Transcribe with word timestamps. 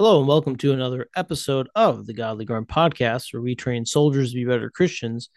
Hello, 0.00 0.18
and 0.18 0.26
welcome 0.26 0.56
to 0.56 0.72
another 0.72 1.08
episode 1.14 1.68
of 1.74 2.06
the 2.06 2.14
Godly 2.14 2.46
Grunt 2.46 2.68
Podcast, 2.68 3.34
where 3.34 3.42
we 3.42 3.54
train 3.54 3.84
soldiers 3.84 4.30
to 4.30 4.34
be 4.34 4.46
better 4.46 4.70
Christians 4.70 5.28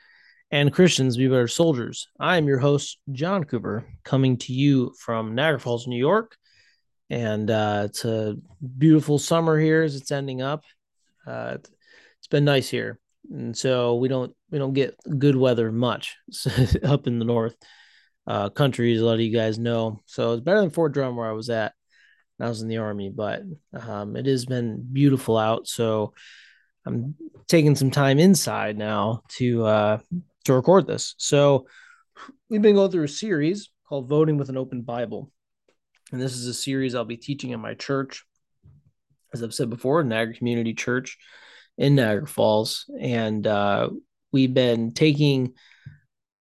and 0.51 0.71
Christians 0.71 1.15
to 1.15 1.19
be 1.19 1.27
better 1.27 1.49
soldiers. 1.49 2.07
I 2.17 2.37
am 2.37 2.47
your 2.47 2.59
host, 2.59 2.97
John 3.11 3.43
Cooper, 3.43 3.83
coming 4.05 4.37
to 4.37 4.53
you 4.53 4.93
from 4.97 5.35
Niagara 5.35 5.59
Falls, 5.59 5.85
New 5.85 5.97
York. 5.97 6.37
And 7.09 7.51
uh, 7.51 7.87
it's 7.87 8.05
a 8.05 8.37
beautiful 8.77 9.19
summer 9.19 9.59
here 9.59 9.83
as 9.83 9.97
it's 9.97 10.13
ending 10.13 10.41
up. 10.41 10.63
Uh, 11.27 11.57
it's 11.59 12.27
been 12.29 12.45
nice 12.45 12.69
here, 12.69 13.01
and 13.29 13.57
so 13.57 13.95
we 13.95 14.07
don't 14.07 14.33
we 14.49 14.59
don't 14.59 14.71
get 14.71 14.95
good 15.19 15.35
weather 15.35 15.73
much 15.73 16.15
up 16.85 17.05
in 17.05 17.19
the 17.19 17.25
north 17.25 17.57
uh, 18.27 18.47
countries. 18.47 19.01
A 19.01 19.05
lot 19.05 19.15
of 19.15 19.19
you 19.19 19.35
guys 19.35 19.59
know, 19.59 19.99
so 20.05 20.31
it's 20.31 20.41
better 20.41 20.61
than 20.61 20.69
Fort 20.69 20.93
Drum 20.93 21.17
where 21.17 21.27
I 21.27 21.33
was 21.33 21.49
at. 21.49 21.73
I 22.39 22.49
was 22.49 22.61
in 22.61 22.67
the 22.67 22.77
army, 22.77 23.09
but 23.09 23.43
um, 23.73 24.15
it 24.15 24.25
has 24.25 24.45
been 24.45 24.85
beautiful 24.91 25.37
out. 25.37 25.67
So 25.67 26.13
I'm 26.85 27.15
taking 27.47 27.75
some 27.75 27.91
time 27.91 28.19
inside 28.19 28.77
now 28.77 29.21
to 29.37 29.65
uh, 29.65 29.97
to 30.45 30.53
record 30.53 30.87
this. 30.87 31.15
So 31.17 31.67
we've 32.49 32.61
been 32.61 32.75
going 32.75 32.91
through 32.91 33.03
a 33.03 33.09
series 33.09 33.69
called 33.87 34.09
Voting 34.09 34.37
with 34.37 34.49
an 34.49 34.57
Open 34.57 34.81
Bible, 34.81 35.31
and 36.11 36.21
this 36.21 36.35
is 36.35 36.47
a 36.47 36.53
series 36.53 36.95
I'll 36.95 37.05
be 37.05 37.17
teaching 37.17 37.51
in 37.51 37.59
my 37.59 37.75
church, 37.75 38.23
as 39.33 39.43
I've 39.43 39.53
said 39.53 39.69
before, 39.69 40.03
Niagara 40.03 40.33
Community 40.33 40.73
Church 40.73 41.17
in 41.77 41.95
Niagara 41.95 42.27
Falls, 42.27 42.85
and 42.99 43.45
uh, 43.47 43.89
we've 44.31 44.53
been 44.53 44.93
taking 44.93 45.53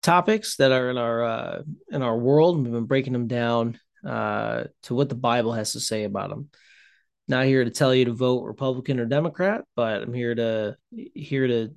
topics 0.02 0.56
that 0.56 0.72
are 0.72 0.90
in 0.90 0.98
our 0.98 1.24
uh, 1.24 1.62
in 1.92 2.02
our 2.02 2.18
world. 2.18 2.64
We've 2.64 2.72
been 2.72 2.86
breaking 2.86 3.14
them 3.14 3.28
down 3.28 3.78
uh, 4.06 4.66
to 4.84 4.96
what 4.96 5.10
the 5.10 5.16
Bible 5.16 5.54
has 5.54 5.74
to 5.74 5.80
say 5.80 6.04
about 6.04 6.30
them. 6.30 6.50
Not 7.28 7.46
here 7.46 7.64
to 7.64 7.70
tell 7.70 7.94
you 7.94 8.06
to 8.06 8.14
vote 8.14 8.44
Republican 8.44 9.00
or 9.00 9.06
Democrat, 9.06 9.64
but 9.76 10.02
I'm 10.02 10.14
here 10.14 10.36
to 10.36 10.76
here 10.92 11.48
to 11.48 11.70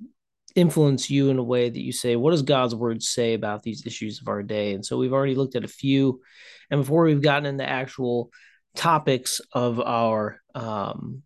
influence 0.55 1.11
you 1.11 1.31
in 1.31 1.39
a 1.39 1.43
way 1.43 1.69
that 1.69 1.81
you 1.81 1.93
say, 1.93 2.17
what 2.17 2.31
does 2.31 2.43
God's 2.43 2.75
word 2.75 3.03
say 3.03 3.35
about 3.35 3.63
these 3.63 3.87
issues 3.87 4.21
of 4.21 4.29
our 4.29 4.43
day? 4.43 4.75
And 4.75 4.85
so 4.85 4.97
we've 4.97 5.13
already 5.13 5.35
looked 5.35 5.57
at 5.57 5.65
a 5.65 5.69
few, 5.69 6.21
and 6.71 6.81
before 6.81 7.05
we've 7.05 7.23
gotten 7.23 7.47
into 7.47 7.69
actual 7.69 8.31
topics 8.75 9.41
of 9.53 9.81
our 9.81 10.41
um, 10.55 11.23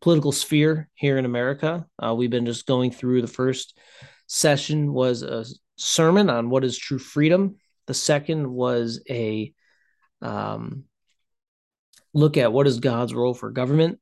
political 0.00 0.32
sphere 0.32 0.88
here 0.94 1.16
in 1.18 1.24
America, 1.24 1.86
uh, 2.04 2.14
we've 2.14 2.30
been 2.30 2.46
just 2.46 2.66
going 2.66 2.90
through 2.90 3.22
the 3.22 3.28
first 3.28 3.78
session 4.26 4.92
was 4.92 5.22
a 5.22 5.44
sermon 5.76 6.30
on 6.30 6.50
what 6.50 6.64
is 6.64 6.78
true 6.78 6.98
freedom. 6.98 7.56
The 7.86 7.94
second 7.94 8.48
was 8.50 9.02
a 9.10 9.52
um, 10.24 10.84
look 12.12 12.36
at 12.36 12.52
what 12.52 12.66
is 12.66 12.80
God's 12.80 13.14
role 13.14 13.34
for 13.34 13.50
government. 13.50 14.00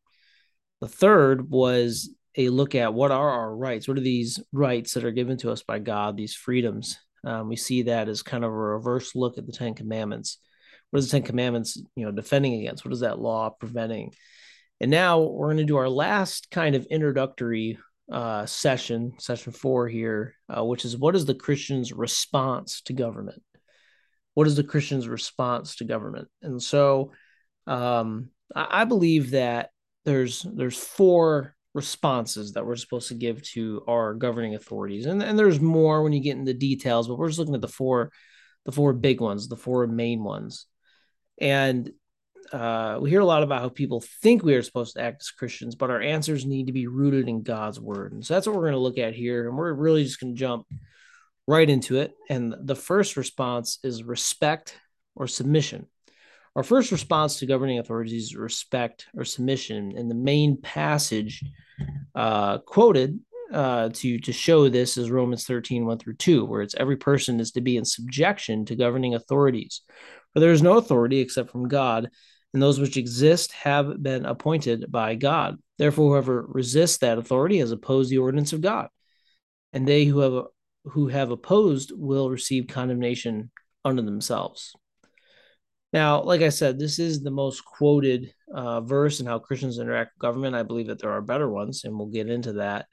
The 0.80 0.88
third 0.88 1.50
was 1.50 2.10
a 2.36 2.48
look 2.48 2.74
at 2.74 2.94
what 2.94 3.10
are 3.10 3.30
our 3.30 3.54
rights? 3.54 3.86
What 3.86 3.98
are 3.98 4.02
these 4.02 4.40
rights 4.52 4.94
that 4.94 5.04
are 5.04 5.10
given 5.12 5.36
to 5.38 5.50
us 5.50 5.62
by 5.62 5.78
God, 5.78 6.16
these 6.16 6.34
freedoms? 6.34 6.98
Um, 7.24 7.48
we 7.48 7.56
see 7.56 7.82
that 7.82 8.08
as 8.08 8.22
kind 8.22 8.44
of 8.44 8.50
a 8.50 8.54
reverse 8.54 9.14
look 9.14 9.38
at 9.38 9.46
the 9.46 9.52
Ten 9.52 9.74
Commandments. 9.74 10.38
What 10.90 10.98
is 10.98 11.10
the 11.10 11.18
Ten 11.18 11.26
Commandments, 11.26 11.80
you 11.94 12.04
know, 12.04 12.12
defending 12.12 12.54
against? 12.54 12.84
What 12.84 12.94
is 12.94 13.00
that 13.00 13.18
law 13.18 13.50
preventing? 13.50 14.12
And 14.80 14.90
now 14.90 15.20
we're 15.20 15.48
going 15.48 15.58
to 15.58 15.64
do 15.64 15.76
our 15.76 15.88
last 15.88 16.50
kind 16.50 16.74
of 16.74 16.86
introductory 16.86 17.78
uh, 18.10 18.46
session, 18.46 19.12
session 19.18 19.52
four 19.52 19.88
here, 19.88 20.34
uh, 20.48 20.64
which 20.64 20.84
is 20.84 20.96
what 20.96 21.14
is 21.14 21.24
the 21.24 21.34
Christian's 21.34 21.92
response 21.92 22.82
to 22.82 22.92
government? 22.92 23.42
What 24.34 24.46
is 24.46 24.56
the 24.56 24.64
Christian's 24.64 25.08
response 25.08 25.76
to 25.76 25.84
government? 25.84 26.28
And 26.42 26.62
so 26.62 27.12
um, 27.66 28.30
I, 28.54 28.82
I 28.82 28.84
believe 28.84 29.32
that 29.32 29.70
there's 30.04 30.42
there's 30.42 30.78
four 30.78 31.54
responses 31.74 32.52
that 32.52 32.66
we're 32.66 32.76
supposed 32.76 33.08
to 33.08 33.14
give 33.14 33.42
to 33.42 33.82
our 33.88 34.14
governing 34.14 34.54
authorities. 34.54 35.06
And, 35.06 35.22
and 35.22 35.38
there's 35.38 35.60
more 35.60 36.02
when 36.02 36.12
you 36.12 36.20
get 36.20 36.36
into 36.36 36.52
details, 36.52 37.08
but 37.08 37.16
we're 37.18 37.28
just 37.28 37.38
looking 37.38 37.54
at 37.54 37.62
the 37.62 37.68
four 37.68 38.10
the 38.64 38.72
four 38.72 38.92
big 38.92 39.20
ones, 39.20 39.48
the 39.48 39.56
four 39.56 39.86
main 39.86 40.22
ones. 40.22 40.66
And 41.40 41.90
uh, 42.52 42.98
we 43.00 43.10
hear 43.10 43.20
a 43.20 43.24
lot 43.24 43.42
about 43.42 43.62
how 43.62 43.68
people 43.68 44.04
think 44.22 44.42
we 44.42 44.54
are 44.54 44.62
supposed 44.62 44.94
to 44.94 45.02
act 45.02 45.22
as 45.22 45.30
Christians, 45.30 45.74
but 45.74 45.90
our 45.90 46.00
answers 46.00 46.44
need 46.44 46.66
to 46.66 46.72
be 46.72 46.86
rooted 46.86 47.28
in 47.28 47.42
God's 47.42 47.80
word. 47.80 48.12
And 48.12 48.24
so 48.24 48.34
that's 48.34 48.46
what 48.46 48.54
we're 48.54 48.62
going 48.62 48.72
to 48.74 48.78
look 48.78 48.98
at 48.98 49.14
here. 49.14 49.48
And 49.48 49.56
we're 49.56 49.72
really 49.72 50.04
just 50.04 50.20
going 50.20 50.34
to 50.34 50.38
jump 50.38 50.66
right 51.46 51.68
into 51.68 51.98
it. 51.98 52.14
And 52.28 52.54
the 52.60 52.76
first 52.76 53.16
response 53.16 53.78
is 53.82 54.02
respect 54.02 54.76
or 55.14 55.26
submission. 55.26 55.86
Our 56.54 56.62
first 56.62 56.92
response 56.92 57.38
to 57.38 57.46
governing 57.46 57.78
authorities 57.78 58.24
is 58.24 58.36
respect 58.36 59.06
or 59.16 59.24
submission. 59.24 59.94
And 59.96 60.10
the 60.10 60.14
main 60.14 60.60
passage 60.60 61.42
uh, 62.14 62.58
quoted 62.58 63.18
uh, 63.52 63.90
to, 63.92 64.18
to 64.18 64.32
show 64.32 64.68
this 64.68 64.96
is 64.96 65.10
Romans 65.10 65.46
13, 65.46 65.86
1 65.86 65.98
through 65.98 66.16
2, 66.16 66.44
where 66.44 66.62
it's 66.62 66.74
every 66.74 66.96
person 66.96 67.40
is 67.40 67.52
to 67.52 67.60
be 67.60 67.76
in 67.76 67.84
subjection 67.84 68.64
to 68.66 68.76
governing 68.76 69.14
authorities. 69.14 69.82
For 70.32 70.40
there 70.40 70.52
is 70.52 70.62
no 70.62 70.78
authority 70.78 71.20
except 71.20 71.50
from 71.50 71.68
God, 71.68 72.08
and 72.52 72.62
those 72.62 72.80
which 72.80 72.96
exist 72.96 73.52
have 73.52 74.02
been 74.02 74.24
appointed 74.26 74.86
by 74.90 75.14
God. 75.14 75.56
Therefore, 75.78 76.12
whoever 76.12 76.46
resists 76.48 76.98
that 76.98 77.18
authority 77.18 77.58
has 77.58 77.72
opposed 77.72 78.10
the 78.10 78.18
ordinance 78.18 78.52
of 78.52 78.60
God. 78.60 78.88
And 79.72 79.88
they 79.88 80.04
who 80.04 80.20
have 80.20 80.44
who 80.84 81.08
have 81.08 81.30
opposed 81.30 81.92
will 81.94 82.30
receive 82.30 82.66
condemnation 82.66 83.50
unto 83.84 84.02
themselves. 84.02 84.74
Now, 85.92 86.22
like 86.22 86.40
I 86.40 86.48
said, 86.48 86.78
this 86.78 86.98
is 86.98 87.22
the 87.22 87.30
most 87.30 87.64
quoted 87.64 88.32
uh, 88.52 88.80
verse 88.80 89.20
in 89.20 89.26
how 89.26 89.38
Christians 89.38 89.78
interact 89.78 90.14
with 90.14 90.22
government. 90.22 90.54
I 90.54 90.62
believe 90.62 90.86
that 90.86 90.98
there 90.98 91.12
are 91.12 91.20
better 91.20 91.48
ones, 91.48 91.84
and 91.84 91.96
we'll 91.96 92.08
get 92.08 92.30
into 92.30 92.54
that 92.54 92.86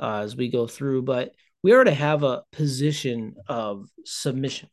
uh, 0.00 0.20
as 0.20 0.36
we 0.36 0.48
go 0.48 0.66
through. 0.66 1.02
But 1.02 1.32
we 1.62 1.72
are 1.72 1.84
to 1.84 1.92
have 1.92 2.22
a 2.22 2.42
position 2.52 3.34
of 3.46 3.86
submission 4.04 4.70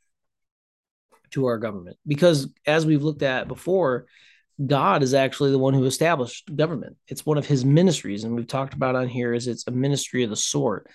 to 1.31 1.47
our 1.47 1.57
government 1.57 1.97
because, 2.07 2.47
as 2.65 2.85
we've 2.85 3.03
looked 3.03 3.23
at 3.23 3.49
before, 3.49 4.05
God 4.65 5.03
is 5.03 5.13
actually 5.13 5.51
the 5.51 5.59
one 5.59 5.73
who 5.73 5.85
established 5.85 6.55
government. 6.55 6.95
It's 7.07 7.25
one 7.25 7.37
of 7.37 7.45
his 7.45 7.65
ministries, 7.65 8.23
and 8.23 8.33
we've 8.33 8.47
talked 8.47 8.73
about 8.73 8.95
on 8.95 9.09
here 9.09 9.33
is 9.33 9.47
it's 9.47 9.67
a 9.67 9.71
ministry 9.71 10.23
of 10.23 10.29
the 10.29 10.37
sword. 10.37 10.87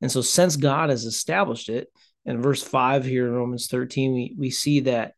And 0.00 0.10
so, 0.10 0.20
since 0.20 0.56
God 0.56 0.90
has 0.90 1.04
established 1.04 1.68
it, 1.68 1.88
in 2.24 2.42
verse 2.42 2.62
five 2.62 3.04
here 3.04 3.26
in 3.26 3.34
Romans 3.34 3.68
13, 3.68 4.12
we, 4.12 4.34
we 4.36 4.50
see 4.50 4.80
that 4.80 5.14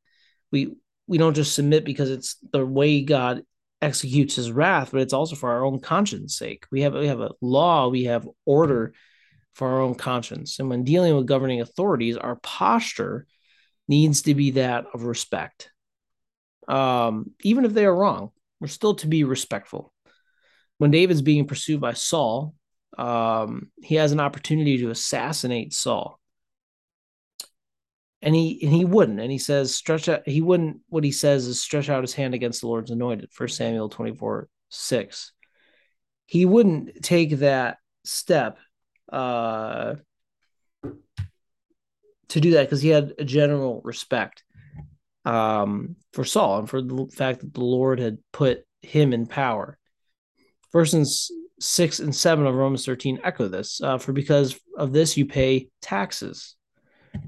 we 0.53 0.77
we 1.07 1.19
don't 1.19 1.35
just 1.35 1.55
submit 1.55 1.85
because 1.85 2.11
it's 2.11 2.37
the 2.53 2.65
way 2.65 3.03
God 3.03 3.43
executes 3.81 4.37
his 4.37 4.53
wrath, 4.53 4.91
but 4.93 5.01
it's 5.01 5.13
also 5.13 5.37
for 5.37 5.51
our 5.51 5.65
own 5.65 5.81
conscience 5.81 6.37
sake. 6.37 6.67
We 6.71 6.83
have 6.83 6.95
we 6.95 7.07
have 7.07 7.21
a 7.21 7.31
law, 7.41 7.89
we 7.89 8.05
have 8.05 8.29
order 8.45 8.93
for 9.55 9.69
our 9.69 9.81
own 9.81 9.95
conscience. 9.95 10.59
And 10.59 10.69
when 10.69 10.85
dealing 10.85 11.17
with 11.17 11.27
governing 11.27 11.61
authorities, 11.61 12.17
our 12.17 12.37
posture 12.37 13.27
needs 13.89 14.23
to 14.23 14.35
be 14.35 14.53
that 14.53 14.85
of 14.95 15.03
respect. 15.03 15.71
Um, 16.69 17.33
even 17.43 17.65
if 17.65 17.73
they 17.73 17.87
are 17.87 17.95
wrong, 17.95 18.31
we're 18.61 18.69
still 18.69 18.95
to 18.97 19.07
be 19.07 19.25
respectful. 19.25 19.93
When 20.77 20.91
David's 20.91 21.23
being 21.23 21.47
pursued 21.47 21.81
by 21.81 21.95
Saul, 21.95 22.55
um, 22.99 23.71
he 23.81 23.95
has 23.95 24.13
an 24.13 24.21
opportunity 24.21 24.79
to 24.79 24.91
assassinate 24.91 25.73
Saul. 25.73 26.19
And 28.21 28.35
he 28.35 28.59
and 28.65 28.73
he 28.73 28.85
wouldn't. 28.85 29.21
And 29.21 29.31
he 29.31 29.39
says, 29.39 29.77
stretch 29.77 30.09
out, 30.09 30.27
he 30.27 30.41
wouldn't, 30.41 30.81
what 30.89 31.05
he 31.05 31.13
says 31.13 31.47
is 31.47 31.63
stretch 31.63 31.89
out 31.89 32.03
his 32.03 32.15
hand 32.15 32.35
against 32.35 32.61
the 32.61 32.67
Lord's 32.67 32.91
anointed, 32.91 33.33
First 33.33 33.57
Samuel 33.57 33.89
24, 33.89 34.49
6. 34.71 35.33
He 36.27 36.45
wouldn't 36.45 37.01
take 37.03 37.39
that 37.39 37.79
step 38.05 38.59
uh, 39.13 39.95
to 40.83 42.41
do 42.41 42.51
that 42.53 42.65
because 42.65 42.83
he 42.83 42.89
had 42.89 43.15
a 43.19 43.25
general 43.25 43.81
respect 43.85 44.43
um, 45.25 45.95
for 46.13 46.25
Saul 46.25 46.59
and 46.59 46.69
for 46.69 46.83
the 46.83 47.07
fact 47.15 47.41
that 47.41 47.55
the 47.55 47.65
Lord 47.65 48.01
had 48.01 48.19
put 48.33 48.65
him 48.83 49.13
in 49.13 49.27
power. 49.27 49.79
Verses 50.73 51.31
6 51.61 52.01
and 52.01 52.15
7 52.15 52.47
of 52.47 52.55
Romans 52.55 52.85
13 52.85 53.21
echo 53.25 53.49
this. 53.49 53.81
Uh, 53.81 53.99
for 53.99 54.13
because 54.13 54.59
of 54.77 54.93
this 54.93 55.17
you 55.17 55.27
pay 55.27 55.69
taxes. 55.83 56.57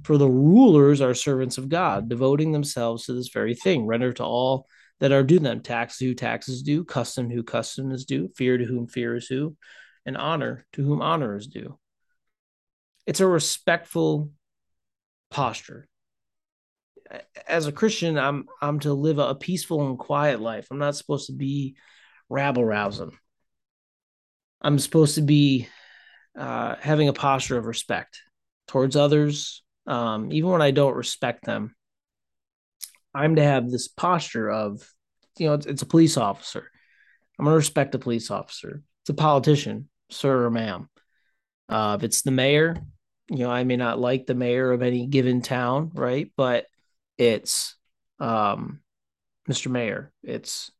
For 0.05 0.19
the 0.19 0.29
rulers 0.29 1.01
are 1.01 1.15
servants 1.15 1.59
of 1.59 1.69
God, 1.69 2.09
devoting 2.09 2.53
themselves 2.53 3.07
to 3.07 3.13
this 3.13 3.29
very 3.29 3.55
thing. 3.55 3.87
Render 3.87 4.13
to 4.15 4.25
all 4.25 4.67
that 5.01 5.13
are 5.13 5.23
due 5.23 5.39
them 5.39 5.63
tax 5.63 5.99
who 5.99 6.15
taxes 6.15 6.63
due, 6.63 6.85
custom 6.85 7.31
who 7.31 7.43
custom 7.43 7.91
is 7.91 8.05
due, 8.05 8.31
fear 8.37 8.59
to 8.59 8.65
whom 8.65 8.87
fear 8.87 9.17
is 9.17 9.27
due, 9.27 9.57
and 10.07 10.17
honor 10.17 10.67
to 10.75 10.83
whom 10.83 11.03
honor 11.03 11.37
is 11.37 11.47
due. 11.47 11.79
It's 13.07 13.21
a 13.21 13.27
respectful 13.27 14.31
posture. 15.31 15.89
As 17.49 17.67
a 17.67 17.73
Christian, 17.73 18.19
I'm 18.19 18.47
I'm 18.61 18.79
to 18.81 18.93
live 18.93 19.19
a 19.19 19.35
peaceful 19.35 19.89
and 19.89 19.99
quiet 19.99 20.41
life. 20.41 20.69
I'm 20.71 20.79
not 20.79 20.97
supposed 20.97 21.27
to 21.27 21.33
be 21.33 21.77
rabble 22.29 22.65
rousing. 22.65 23.19
I'm 24.61 24.79
supposed 24.79 25.15
to 25.17 25.23
be 25.23 25.69
uh, 26.39 26.77
having 26.81 27.09
a 27.09 27.13
posture 27.13 27.59
of 27.59 27.67
respect 27.67 28.21
towards 28.69 28.97
others, 28.97 29.63
um, 29.87 30.33
even 30.33 30.51
when 30.51 30.63
I 30.63 30.71
don't 30.71 30.97
respect 30.97 31.45
them. 31.45 31.75
I'm 33.15 33.37
to 33.37 33.43
have 33.43 33.71
this 33.71 33.89
posture 33.89 34.51
of, 34.51 34.89
you 35.39 35.47
know, 35.47 35.55
it's, 35.55 35.67
it's 35.67 35.83
a 35.83 35.87
police 35.87 36.17
officer. 36.17 36.71
I'm 37.39 37.45
going 37.45 37.55
to 37.55 37.57
respect 37.57 37.95
a 37.95 37.99
police 37.99 38.31
officer. 38.31 38.83
It's 39.03 39.11
a 39.11 39.15
politician, 39.15 39.89
sir 40.11 40.45
or 40.45 40.51
ma'am. 40.51 40.89
Uh, 41.69 41.97
if 41.99 42.05
it's 42.05 42.23
the 42.23 42.31
mayor, 42.31 42.77
you 43.31 43.39
know, 43.39 43.51
I 43.51 43.65
may 43.65 43.77
not 43.77 43.99
like 43.99 44.27
the 44.27 44.35
mayor 44.35 44.73
of 44.73 44.83
any 44.83 45.07
given 45.07 45.41
town, 45.41 45.91
right? 45.95 46.31
But 46.37 46.67
it's 47.17 47.77
um, 48.19 48.81
Mr. 49.49 49.71
Mayor, 49.71 50.13
it's 50.23 50.71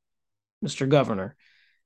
Mr. 0.65 0.89
Governor. 0.89 1.37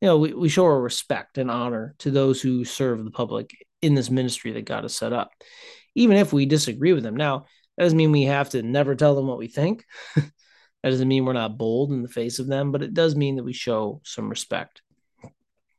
You 0.01 0.09
know, 0.09 0.19
we, 0.19 0.33
we 0.35 0.49
show 0.49 0.65
our 0.65 0.81
respect 0.81 1.39
and 1.39 1.51
honor 1.51 1.95
to 1.99 2.11
those 2.11 2.41
who 2.43 2.65
serve 2.65 3.05
the 3.05 3.11
public 3.11 3.55
in 3.81 3.95
this 3.95 4.11
ministry 4.11 4.53
that 4.53 4.67
God 4.67 4.85
has 4.85 4.97
set 4.97 5.13
up, 5.13 5.33
even 5.95 6.17
if 6.17 6.33
we 6.33 6.47
disagree 6.47 6.93
with 6.93 7.03
them. 7.03 7.17
Now, 7.17 7.47
that 7.77 7.85
doesn't 7.85 7.97
mean 7.97 8.13
we 8.13 8.25
have 8.25 8.51
to 8.51 8.63
never 8.63 8.95
tell 8.95 9.15
them 9.15 9.27
what 9.27 9.39
we 9.39 9.49
think. 9.49 9.85
that 10.17 10.31
doesn't 10.83 11.09
mean 11.09 11.25
we're 11.25 11.33
not 11.33 11.59
bold 11.59 11.93
in 11.93 12.03
the 12.03 12.09
face 12.09 12.39
of 12.39 12.47
them, 12.47 12.73
but 12.73 12.83
it 12.83 12.95
does 12.95 13.17
mean 13.17 13.37
that 13.37 13.45
we 13.45 13.53
show 13.53 14.01
some 14.05 14.29
respect. 14.29 14.83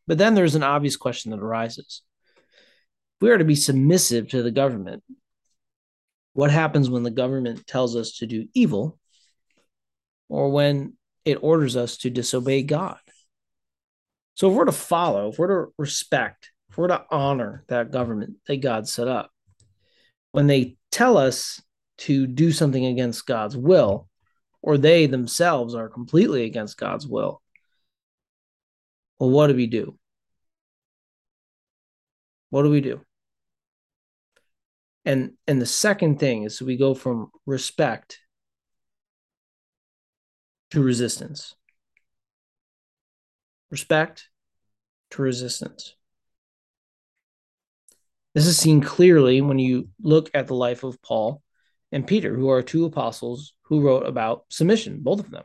But 0.08 0.18
then 0.18 0.36
there's 0.36 0.56
an 0.56 0.64
obvious 0.64 0.98
question 0.98 1.32
that 1.32 1.40
arises. 1.40 2.02
If 2.38 3.22
we 3.22 3.32
are 3.32 3.38
to 3.38 3.46
be 3.46 3.56
submissive 3.56 4.30
to 4.30 4.44
the 4.44 4.52
government, 4.52 5.04
what 6.34 6.52
happens 6.52 6.90
when 6.90 7.04
the 7.04 7.12
government 7.12 7.66
tells 7.66 7.96
us 7.96 8.18
to 8.18 8.28
do 8.28 8.48
evil 8.54 9.00
or 10.28 10.50
when 10.50 10.98
it 11.24 11.40
orders 11.42 11.76
us 11.78 11.98
to 12.00 12.10
disobey 12.10 12.62
God? 12.62 12.98
So 14.36 14.50
if 14.50 14.56
we're 14.56 14.66
to 14.66 14.72
follow, 14.72 15.30
if 15.30 15.40
we're 15.40 15.66
to 15.66 15.74
respect, 15.78 16.52
if 16.70 16.78
we're 16.78 16.90
to 16.90 17.06
honor 17.10 17.64
that 17.68 17.92
government 17.92 18.36
that 18.48 18.58
God 18.58 18.88
set 18.88 19.08
up, 19.08 19.32
when 20.32 20.48
they 20.48 20.78
tell 20.92 21.18
us 21.18 21.62
to 22.00 22.28
do 22.28 22.52
something 22.52 22.86
against 22.86 23.26
God's 23.26 23.56
will, 23.56 24.10
or 24.62 24.78
they 24.78 25.06
themselves 25.06 25.74
are 25.74 25.88
completely 25.88 26.44
against 26.44 26.78
God's 26.78 27.08
will, 27.08 27.42
well, 29.20 29.30
what 29.30 29.48
do 29.48 29.56
we 29.56 29.68
do? 29.68 29.98
What 32.50 32.64
do 32.64 32.70
we 32.70 32.82
do? 32.82 33.02
And 35.06 35.34
and 35.48 35.62
the 35.62 35.66
second 35.66 36.20
thing 36.20 36.44
is 36.44 36.62
we 36.62 36.78
go 36.78 36.94
from 36.94 37.32
respect 37.46 38.20
to 40.72 40.82
resistance. 40.82 41.56
Respect 43.72 44.30
to 45.12 45.22
resistance. 45.22 45.96
This 48.34 48.48
is 48.48 48.58
seen 48.58 48.82
clearly 48.82 49.42
when 49.42 49.60
you 49.60 49.90
look 50.02 50.30
at 50.34 50.48
the 50.48 50.56
life 50.56 50.84
of 50.84 51.02
Paul 51.02 51.42
and 51.92 52.06
Peter, 52.06 52.36
who 52.36 52.50
are 52.50 52.62
two 52.62 52.86
apostles 52.86 53.54
who 53.64 53.82
wrote 53.82 54.06
about 54.06 54.44
submission, 54.50 55.00
both 55.02 55.22
of 55.22 55.32
them. 55.32 55.44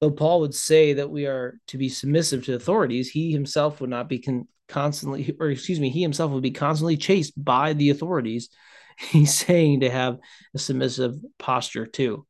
Though 0.00 0.12
Paul 0.12 0.40
would 0.40 0.54
say 0.54 0.92
that 0.94 1.10
we 1.10 1.26
are 1.26 1.58
to 1.68 1.78
be 1.78 1.88
submissive 1.88 2.44
to 2.44 2.54
authorities, 2.54 3.10
he 3.10 3.32
himself 3.32 3.80
would 3.80 3.90
not 3.90 4.08
be 4.08 4.20
con- 4.20 4.46
constantly, 4.68 5.34
or 5.40 5.50
excuse 5.50 5.80
me, 5.80 5.90
he 5.90 6.02
himself 6.02 6.30
would 6.30 6.42
be 6.42 6.50
constantly 6.52 6.96
chased 6.96 7.32
by 7.42 7.72
the 7.72 7.90
authorities. 7.90 8.50
He's 8.98 9.34
saying 9.34 9.80
to 9.80 9.90
have 9.90 10.18
a 10.54 10.58
submissive 10.58 11.16
posture 11.38 11.86
too. 11.86 12.26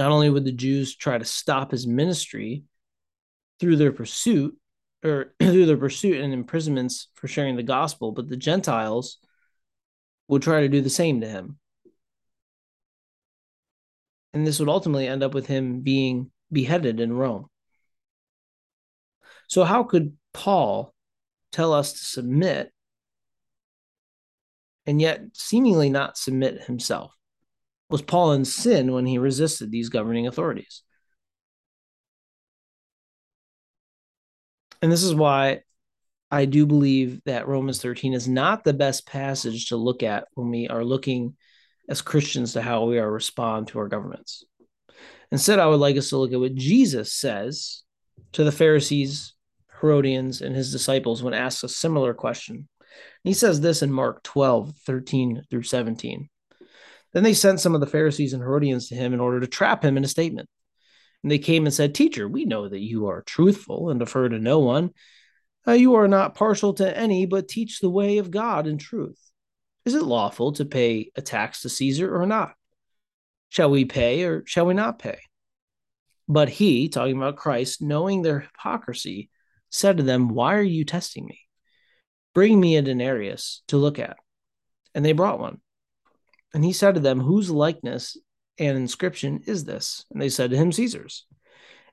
Not 0.00 0.12
only 0.12 0.30
would 0.30 0.46
the 0.46 0.52
Jews 0.52 0.96
try 0.96 1.18
to 1.18 1.26
stop 1.26 1.72
his 1.72 1.86
ministry 1.86 2.64
through 3.60 3.76
their 3.76 3.92
pursuit, 3.92 4.56
or 5.04 5.34
through 5.38 5.66
their 5.66 5.76
pursuit 5.76 6.22
and 6.22 6.32
imprisonments 6.32 7.08
for 7.16 7.28
sharing 7.28 7.56
the 7.56 7.62
gospel, 7.62 8.10
but 8.10 8.26
the 8.26 8.36
Gentiles 8.38 9.18
would 10.26 10.40
try 10.40 10.62
to 10.62 10.70
do 10.70 10.80
the 10.80 10.88
same 10.88 11.20
to 11.20 11.28
him. 11.28 11.58
And 14.32 14.46
this 14.46 14.58
would 14.58 14.70
ultimately 14.70 15.06
end 15.06 15.22
up 15.22 15.34
with 15.34 15.48
him 15.48 15.82
being 15.82 16.30
beheaded 16.50 16.98
in 16.98 17.12
Rome. 17.12 17.48
So, 19.48 19.64
how 19.64 19.82
could 19.82 20.16
Paul 20.32 20.94
tell 21.52 21.74
us 21.74 21.92
to 21.92 21.98
submit 21.98 22.72
and 24.86 24.98
yet 24.98 25.24
seemingly 25.34 25.90
not 25.90 26.16
submit 26.16 26.62
himself? 26.62 27.12
Was 27.90 28.02
Paul 28.02 28.32
in 28.32 28.44
sin 28.44 28.92
when 28.92 29.04
he 29.04 29.18
resisted 29.18 29.70
these 29.70 29.88
governing 29.88 30.26
authorities? 30.26 30.82
And 34.80 34.90
this 34.90 35.02
is 35.02 35.14
why 35.14 35.62
I 36.30 36.44
do 36.44 36.64
believe 36.64 37.20
that 37.24 37.48
Romans 37.48 37.82
13 37.82 38.14
is 38.14 38.28
not 38.28 38.64
the 38.64 38.72
best 38.72 39.06
passage 39.06 39.68
to 39.68 39.76
look 39.76 40.02
at 40.02 40.28
when 40.34 40.50
we 40.50 40.68
are 40.68 40.84
looking 40.84 41.36
as 41.88 42.00
Christians 42.00 42.52
to 42.52 42.62
how 42.62 42.84
we 42.84 42.98
are 42.98 43.10
respond 43.10 43.68
to 43.68 43.80
our 43.80 43.88
governments. 43.88 44.44
Instead, 45.32 45.58
I 45.58 45.66
would 45.66 45.80
like 45.80 45.96
us 45.96 46.10
to 46.10 46.16
look 46.16 46.32
at 46.32 46.40
what 46.40 46.54
Jesus 46.54 47.12
says 47.12 47.82
to 48.32 48.44
the 48.44 48.52
Pharisees, 48.52 49.34
Herodians, 49.80 50.40
and 50.40 50.54
his 50.54 50.72
disciples 50.72 51.22
when 51.22 51.34
asked 51.34 51.64
a 51.64 51.68
similar 51.68 52.14
question. 52.14 52.68
He 53.24 53.34
says 53.34 53.60
this 53.60 53.82
in 53.82 53.92
Mark 53.92 54.22
12, 54.22 54.76
13 54.86 55.42
through 55.50 55.64
17. 55.64 56.29
Then 57.12 57.22
they 57.22 57.34
sent 57.34 57.60
some 57.60 57.74
of 57.74 57.80
the 57.80 57.86
Pharisees 57.86 58.32
and 58.32 58.42
Herodians 58.42 58.88
to 58.88 58.94
him 58.94 59.12
in 59.12 59.20
order 59.20 59.40
to 59.40 59.46
trap 59.46 59.84
him 59.84 59.96
in 59.96 60.04
a 60.04 60.08
statement. 60.08 60.48
And 61.22 61.30
they 61.30 61.38
came 61.38 61.66
and 61.66 61.74
said, 61.74 61.94
Teacher, 61.94 62.28
we 62.28 62.44
know 62.44 62.68
that 62.68 62.80
you 62.80 63.08
are 63.08 63.22
truthful 63.22 63.90
and 63.90 63.98
defer 63.98 64.28
to 64.28 64.38
no 64.38 64.60
one. 64.60 64.90
Uh, 65.66 65.72
you 65.72 65.94
are 65.94 66.08
not 66.08 66.34
partial 66.34 66.72
to 66.74 66.96
any, 66.96 67.26
but 67.26 67.48
teach 67.48 67.80
the 67.80 67.90
way 67.90 68.18
of 68.18 68.30
God 68.30 68.66
in 68.66 68.78
truth. 68.78 69.18
Is 69.84 69.94
it 69.94 70.02
lawful 70.02 70.52
to 70.52 70.64
pay 70.64 71.10
a 71.16 71.22
tax 71.22 71.62
to 71.62 71.68
Caesar 71.68 72.14
or 72.14 72.26
not? 72.26 72.54
Shall 73.48 73.70
we 73.70 73.84
pay 73.84 74.24
or 74.24 74.44
shall 74.46 74.66
we 74.66 74.74
not 74.74 74.98
pay? 74.98 75.18
But 76.28 76.48
he, 76.48 76.88
talking 76.88 77.16
about 77.16 77.36
Christ, 77.36 77.82
knowing 77.82 78.22
their 78.22 78.40
hypocrisy, 78.40 79.30
said 79.68 79.96
to 79.96 80.02
them, 80.02 80.28
Why 80.28 80.54
are 80.54 80.62
you 80.62 80.84
testing 80.84 81.26
me? 81.26 81.40
Bring 82.34 82.60
me 82.60 82.76
a 82.76 82.82
denarius 82.82 83.62
to 83.68 83.76
look 83.76 83.98
at. 83.98 84.16
And 84.94 85.04
they 85.04 85.12
brought 85.12 85.40
one. 85.40 85.60
And 86.54 86.64
he 86.64 86.72
said 86.72 86.94
to 86.94 87.00
them, 87.00 87.20
Whose 87.20 87.50
likeness 87.50 88.16
and 88.58 88.76
inscription 88.76 89.42
is 89.46 89.64
this? 89.64 90.04
And 90.10 90.20
they 90.20 90.28
said 90.28 90.50
to 90.50 90.56
him, 90.56 90.72
Caesar's. 90.72 91.26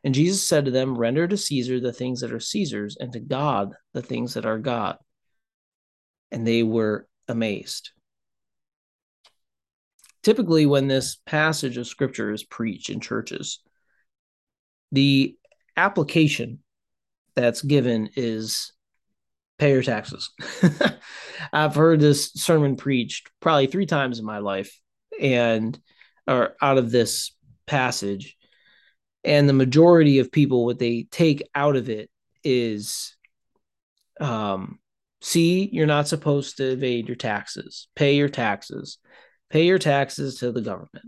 And 0.04 0.14
Jesus 0.14 0.44
said 0.44 0.66
to 0.66 0.72
them, 0.72 0.98
Render 0.98 1.28
to 1.28 1.38
Caesar 1.38 1.80
the 1.80 1.94
things 1.94 2.22
that 2.22 2.32
are 2.32 2.40
Caesar's, 2.40 2.98
and 3.00 3.12
to 3.14 3.20
God 3.20 3.74
the 3.94 4.02
things 4.02 4.36
that 4.36 4.46
are 4.46 4.60
God. 4.60 4.98
And 6.32 6.46
they 6.46 6.64
were 6.64 7.08
amazed. 7.28 7.92
Typically, 10.24 10.66
when 10.66 10.88
this 10.88 11.18
passage 11.26 11.78
of 11.78 11.88
scripture 11.88 12.32
is 12.32 12.44
preached 12.44 12.90
in 12.90 13.00
churches, 13.00 13.60
the 14.92 15.38
application 15.76 16.60
that's 17.36 17.62
given 17.62 18.10
is 18.16 18.74
pay 19.58 19.72
your 19.72 19.84
taxes. 19.84 20.32
I've 21.52 21.76
heard 21.76 22.00
this 22.00 22.32
sermon 22.34 22.76
preached 22.76 23.30
probably 23.40 23.68
three 23.68 23.86
times 23.86 24.20
in 24.20 24.26
my 24.26 24.40
life, 24.40 24.80
and 25.20 25.78
or 26.28 26.56
out 26.62 26.78
of 26.78 26.92
this 26.92 27.36
passage. 27.66 28.36
And 29.24 29.48
the 29.48 29.54
majority 29.54 30.20
of 30.20 30.32
people, 30.32 30.66
what 30.66 30.80
they 30.80 31.08
take 31.12 31.44
out 31.54 31.76
of 31.76 31.90
it 31.90 32.10
is 32.44 33.16
um, 34.20 34.80
see, 35.22 35.70
you're 35.72 35.86
not 35.86 36.08
supposed 36.08 36.58
to 36.58 36.72
evade 36.72 37.08
your 37.08 37.16
taxes, 37.16 37.88
pay 37.96 38.16
your 38.16 38.30
taxes, 38.30 38.98
pay 39.50 39.66
your 39.66 39.80
taxes 39.80 40.40
to 40.40 40.52
the 40.52 40.62
government. 40.62 41.06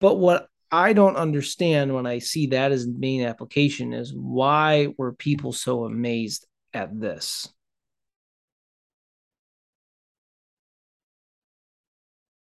But 0.00 0.16
what 0.16 0.48
I 0.70 0.92
don't 0.92 1.16
understand 1.16 1.94
when 1.94 2.06
I 2.06 2.18
see 2.18 2.48
that 2.48 2.72
as 2.72 2.84
the 2.84 2.98
main 2.98 3.22
application 3.22 3.92
is 3.92 4.12
why 4.14 4.88
were 4.98 5.12
people 5.12 5.52
so 5.52 5.84
amazed 5.84 6.46
at 6.74 6.98
this? 6.98 7.48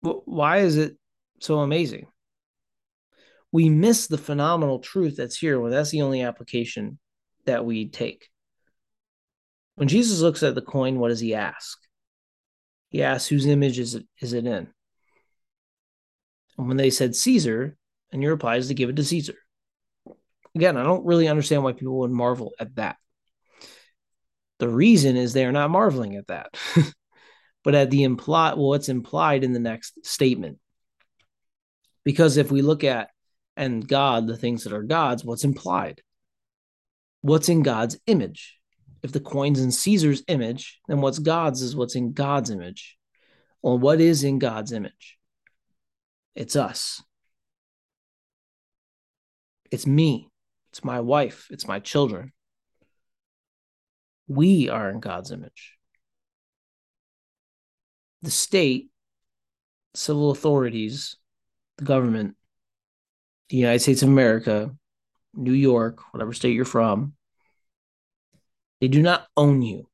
Why 0.01 0.59
is 0.59 0.77
it 0.77 0.97
so 1.39 1.59
amazing? 1.59 2.07
We 3.51 3.69
miss 3.69 4.07
the 4.07 4.17
phenomenal 4.17 4.79
truth 4.79 5.15
that's 5.15 5.37
here 5.37 5.59
when 5.59 5.71
that's 5.71 5.91
the 5.91 6.01
only 6.01 6.23
application 6.23 6.99
that 7.45 7.63
we 7.65 7.87
take. 7.87 8.29
When 9.75 9.87
Jesus 9.87 10.19
looks 10.19 10.43
at 10.43 10.55
the 10.55 10.61
coin, 10.61 10.99
what 10.99 11.09
does 11.09 11.19
he 11.19 11.35
ask? 11.35 11.79
He 12.89 13.01
asks, 13.01 13.27
whose 13.27 13.45
image 13.45 13.79
is 13.79 13.95
it, 13.95 14.05
is 14.21 14.33
it 14.33 14.45
in? 14.45 14.67
And 16.57 16.67
when 16.67 16.77
they 16.77 16.89
said 16.89 17.15
Caesar, 17.15 17.77
and 18.11 18.21
your 18.21 18.33
reply 18.33 18.57
is 18.57 18.67
to 18.67 18.73
give 18.73 18.89
it 18.89 18.95
to 18.97 19.03
Caesar. 19.03 19.35
Again, 20.55 20.77
I 20.77 20.83
don't 20.83 21.05
really 21.05 21.27
understand 21.27 21.63
why 21.63 21.73
people 21.73 21.99
would 21.99 22.11
marvel 22.11 22.51
at 22.59 22.75
that. 22.75 22.97
The 24.63 24.70
reason 24.70 25.17
is 25.17 25.34
they 25.34 25.46
are 25.46 25.51
not 25.51 25.72
marveling 25.72 26.15
at 26.15 26.27
that, 26.27 26.58
but 27.65 27.75
at 27.75 27.91
the 27.91 28.03
implied, 28.03 28.53
well, 28.53 28.70
what's 28.70 28.88
implied 28.88 29.43
in 29.43 29.51
the 29.51 29.60
next 29.60 30.05
statement. 30.05 30.58
Because 32.05 32.38
if 32.38 32.50
we 32.50 32.62
look 32.62 32.86
at 32.86 33.10
and 33.58 33.86
God, 33.86 34.25
the 34.25 34.38
things 34.38 34.63
that 34.63 34.72
are 34.72 34.84
God's, 34.84 35.25
what's 35.25 35.43
implied? 35.43 36.01
What's 37.20 37.50
in 37.50 37.62
God's 37.62 37.98
image? 38.08 38.58
if 39.03 39.12
the 39.12 39.20
coin's 39.20 39.60
in 39.60 39.70
Caesar's 39.70 40.24
image, 40.29 40.79
then 40.88 41.01
what's 41.01 41.20
God's 41.20 41.62
is 41.62 41.75
what's 41.75 41.96
in 41.96 42.13
God's 42.13 42.50
image. 42.50 42.98
Well, 43.62 43.77
what 43.77 44.00
is 44.00 44.24
in 44.24 44.39
God's 44.39 44.72
image? 44.72 45.17
It's 46.36 46.55
us. 46.55 47.03
It's 49.72 49.86
me. 49.86 50.29
It's 50.72 50.86
my 50.86 51.01
wife. 51.01 51.48
It's 51.51 51.67
my 51.67 51.79
children. 51.79 52.32
We 54.27 54.70
are 54.70 54.89
in 54.89 55.00
God's 55.00 55.32
image. 55.32 55.77
The 58.22 58.32
state, 58.32 58.89
civil 59.94 60.32
authorities, 60.32 61.18
the 61.77 61.86
government, 61.86 62.36
the 63.50 63.58
United 63.58 63.80
States 63.80 64.01
of 64.01 64.10
America, 64.10 64.75
New 65.34 65.53
York, 65.53 66.00
whatever 66.13 66.34
state 66.34 66.56
you're 66.56 66.65
from, 66.65 67.13
they 68.80 68.88
do 68.88 69.01
not 69.01 69.27
own 69.36 69.62
you. 69.62 69.88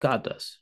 God 0.00 0.24
does. 0.24 0.58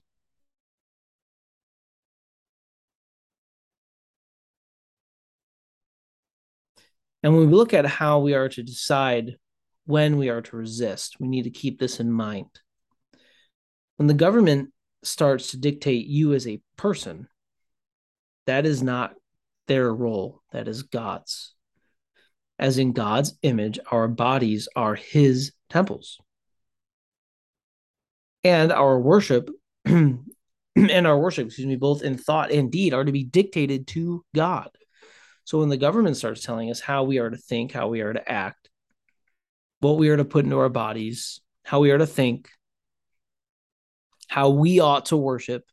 And 7.23 7.35
when 7.37 7.49
we 7.49 7.55
look 7.55 7.75
at 7.75 7.87
how 7.87 8.21
we 8.21 8.35
are 8.35 8.49
to 8.49 8.63
decide 8.63 9.37
when 9.91 10.17
we 10.17 10.29
are 10.29 10.41
to 10.41 10.57
resist, 10.57 11.17
we 11.21 11.29
need 11.29 11.43
to 11.43 11.51
keep 11.51 11.79
this 11.79 12.01
in 12.01 12.11
mind. 12.11 12.49
When 13.97 14.07
the 14.07 14.15
government 14.15 14.71
starts 15.03 15.51
to 15.51 15.59
dictate 15.59 16.07
you 16.07 16.33
as 16.33 16.47
a 16.47 16.63
person, 16.77 17.29
that 18.47 18.65
is 18.65 18.83
not 18.83 19.15
their 19.67 19.93
role, 19.93 20.43
that 20.53 20.69
is 20.69 20.85
God's. 20.85 21.55
As 22.59 22.79
in 22.79 22.93
God's 22.93 23.35
image, 23.43 23.79
our 23.91 24.09
bodies 24.09 24.69
are 24.77 24.95
his 24.95 25.53
temples. 25.69 26.19
And 28.45 28.73
our 28.73 28.99
worship 28.99 29.51
and 29.85 30.27
our 30.77 31.19
worship, 31.19 31.47
excuse 31.47 31.67
me, 31.67 31.77
both 31.77 32.03
in 32.03 32.17
thought 32.17 32.53
and 32.53 32.71
deed 32.71 32.95
are 32.95 33.05
to 33.05 33.13
be 33.13 33.25
dictated 33.25 33.87
to 33.89 34.25
God. 34.35 34.71
So 35.45 35.59
when 35.59 35.69
the 35.69 35.77
government 35.77 36.17
starts 36.17 36.43
telling 36.43 36.71
us 36.71 36.81
how 36.81 37.05
we 37.05 37.19
are 37.19 37.31
to 37.31 37.37
think, 37.37 37.73
how 37.73 37.89
we 37.89 38.03
are 38.03 38.13
to 38.13 38.31
act, 38.31 38.69
what 39.81 39.99
we 39.99 40.09
are 40.11 40.17
to 40.17 40.25
put 40.25 40.45
into 40.45 40.59
our 40.59 40.69
bodies, 40.69 41.41
how 41.65 41.81
we 41.81 41.91
are 41.91 41.99
to 41.99 42.07
think, 42.07 42.49
how 44.29 44.51
we 44.51 44.81
ought 44.81 45.07
to 45.07 45.17
worship, 45.17 45.65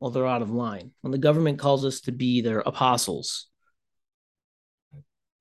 well, 0.00 0.10
they're 0.10 0.26
out 0.26 0.42
of 0.42 0.50
line. 0.50 0.92
When 1.00 1.10
the 1.10 1.18
government 1.18 1.58
calls 1.58 1.84
us 1.84 2.00
to 2.02 2.12
be 2.12 2.40
their 2.40 2.60
apostles, 2.60 3.46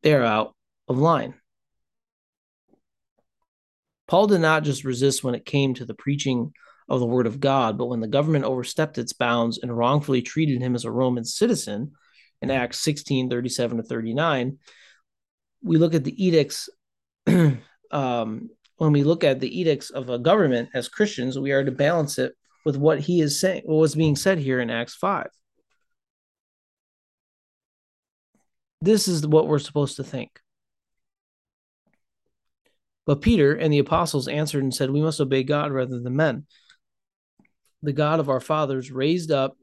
they're 0.01 0.25
out 0.25 0.55
of 0.87 0.97
line. 0.97 1.35
Paul 4.07 4.27
did 4.27 4.39
not 4.39 4.63
just 4.63 4.85
resist 4.85 5.23
when 5.23 5.35
it 5.35 5.45
came 5.45 5.73
to 5.75 5.85
the 5.85 5.93
preaching 5.93 6.53
of 6.89 6.99
the 6.99 7.05
word 7.05 7.27
of 7.27 7.41
God, 7.41 7.77
but 7.77 7.87
when 7.87 7.99
the 7.99 8.07
government 8.07 8.45
overstepped 8.45 8.97
its 8.97 9.13
bounds 9.13 9.59
and 9.61 9.77
wrongfully 9.77 10.21
treated 10.21 10.61
him 10.61 10.73
as 10.73 10.85
a 10.85 10.91
Roman 10.91 11.25
citizen, 11.25 11.91
in 12.41 12.51
Acts 12.51 12.79
16 12.79 13.29
37 13.29 13.77
to 13.77 13.83
39, 13.83 14.57
we 15.61 15.77
look 15.77 15.93
at 15.93 16.03
the 16.03 16.23
edicts. 16.23 16.69
um, 17.91 18.49
when 18.77 18.91
we 18.91 19.03
look 19.03 19.23
at 19.23 19.39
the 19.39 19.59
edicts 19.59 19.89
of 19.89 20.09
a 20.09 20.19
government 20.19 20.69
as 20.73 20.87
Christians, 20.87 21.39
we 21.39 21.51
are 21.51 21.63
to 21.63 21.71
balance 21.71 22.19
it 22.19 22.33
with 22.63 22.77
what 22.77 22.99
he 22.99 23.21
is 23.21 23.39
saying, 23.39 23.63
what 23.65 23.77
was 23.77 23.95
being 23.95 24.15
said 24.15 24.37
here 24.37 24.59
in 24.59 24.69
Acts 24.69 24.95
5. 24.95 25.27
This 28.81 29.07
is 29.07 29.25
what 29.25 29.47
we're 29.47 29.59
supposed 29.59 29.95
to 29.95 30.03
think. 30.03 30.39
But 33.07 33.21
Peter 33.21 33.55
and 33.55 33.71
the 33.73 33.79
apostles 33.79 34.27
answered 34.27 34.63
and 34.63 34.73
said, 34.73 34.91
We 34.91 35.01
must 35.01 35.21
obey 35.21 35.43
God 35.43 35.71
rather 35.71 35.99
than 35.99 36.15
men. 36.15 36.45
The 37.81 37.93
God 37.93 38.19
of 38.19 38.29
our 38.29 38.41
fathers 38.41 38.91
raised 38.91 39.31
up 39.31 39.55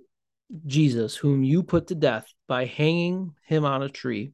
Jesus, 0.67 1.15
whom 1.15 1.45
you 1.45 1.63
put 1.63 1.89
to 1.89 1.95
death 1.95 2.27
by 2.49 2.65
hanging 2.65 3.35
him 3.47 3.65
on 3.65 3.83
a 3.83 3.89
tree. 3.89 4.33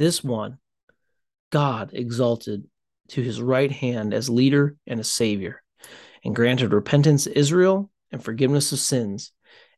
This 0.00 0.24
one, 0.24 0.56
God 1.52 1.90
exalted 1.92 2.64
to 3.08 3.20
his 3.20 3.42
right 3.42 3.70
hand 3.70 4.14
as 4.14 4.30
leader 4.30 4.76
and 4.86 4.98
a 4.98 5.04
savior, 5.04 5.62
and 6.24 6.34
granted 6.34 6.72
repentance 6.72 7.24
to 7.24 7.38
Israel 7.38 7.90
and 8.10 8.24
forgiveness 8.24 8.72
of 8.72 8.78
sins. 8.78 9.30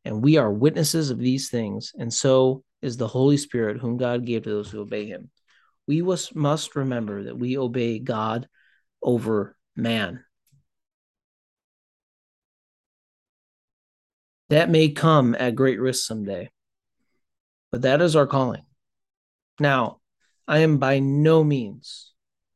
And 0.05 0.23
we 0.23 0.37
are 0.37 0.53
witnesses 0.53 1.11
of 1.11 1.19
these 1.19 1.51
things, 1.51 1.91
and 1.99 2.15
so 2.15 2.63
is 2.83 2.97
the 2.97 3.09
Holy 3.09 3.37
Spirit, 3.37 3.79
whom 3.79 3.97
God 3.97 4.25
gave 4.25 4.45
to 4.45 4.51
those 4.51 4.71
who 4.71 4.83
obey 4.83 5.07
him. 5.07 5.29
We 5.89 6.03
must 6.03 6.77
remember 6.77 7.25
that 7.25 7.37
we 7.37 7.59
obey 7.59 7.99
God 7.99 8.47
over 9.03 9.57
man. 9.75 10.25
That 14.51 14.71
may 14.71 14.91
come 14.91 15.35
at 15.35 15.57
great 15.57 15.81
risk 15.81 16.07
someday, 16.07 16.49
but 17.73 17.83
that 17.83 18.01
is 18.01 18.15
our 18.15 18.29
calling. 18.29 18.63
Now, 19.59 19.99
I 20.47 20.59
am 20.59 20.79
by 20.79 20.99
no 20.99 21.45
means, 21.45 22.13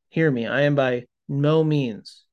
hear 0.08 0.30
me, 0.30 0.46
I 0.46 0.62
am 0.62 0.74
by 0.74 1.06
no 1.28 1.64
means 1.64 2.24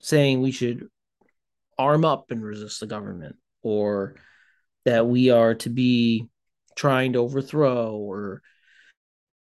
saying 0.00 0.40
we 0.40 0.52
should 0.52 0.88
arm 1.76 2.04
up 2.04 2.30
and 2.30 2.42
resist 2.42 2.80
the 2.80 2.86
government 2.86 3.36
or 3.62 4.16
that 4.84 5.06
we 5.06 5.30
are 5.30 5.54
to 5.54 5.68
be 5.68 6.26
trying 6.76 7.12
to 7.12 7.18
overthrow 7.18 7.94
or 7.96 8.40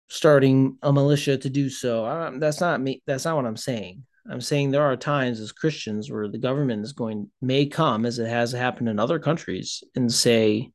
starting 0.07 0.77
a 0.81 0.93
militia 0.93 1.37
to 1.37 1.49
do 1.49 1.69
so. 1.69 2.05
I, 2.05 2.31
that's 2.37 2.61
not 2.61 2.79
me. 2.79 3.01
That's 3.05 3.25
not 3.25 3.35
what 3.35 3.45
I'm 3.45 3.57
saying. 3.57 4.05
I'm 4.29 4.41
saying 4.41 4.71
there 4.71 4.83
are 4.83 4.95
times 4.95 5.39
as 5.39 5.51
Christians 5.51 6.09
where 6.09 6.29
the 6.29 6.37
government 6.37 6.83
is 6.83 6.93
going 6.93 7.29
may 7.41 7.65
come 7.65 8.05
as 8.05 8.19
it 8.19 8.29
has 8.29 8.51
happened 8.51 8.87
in 8.87 8.99
other 8.99 9.19
countries 9.19 9.83
and 9.95 10.11
say 10.11 10.71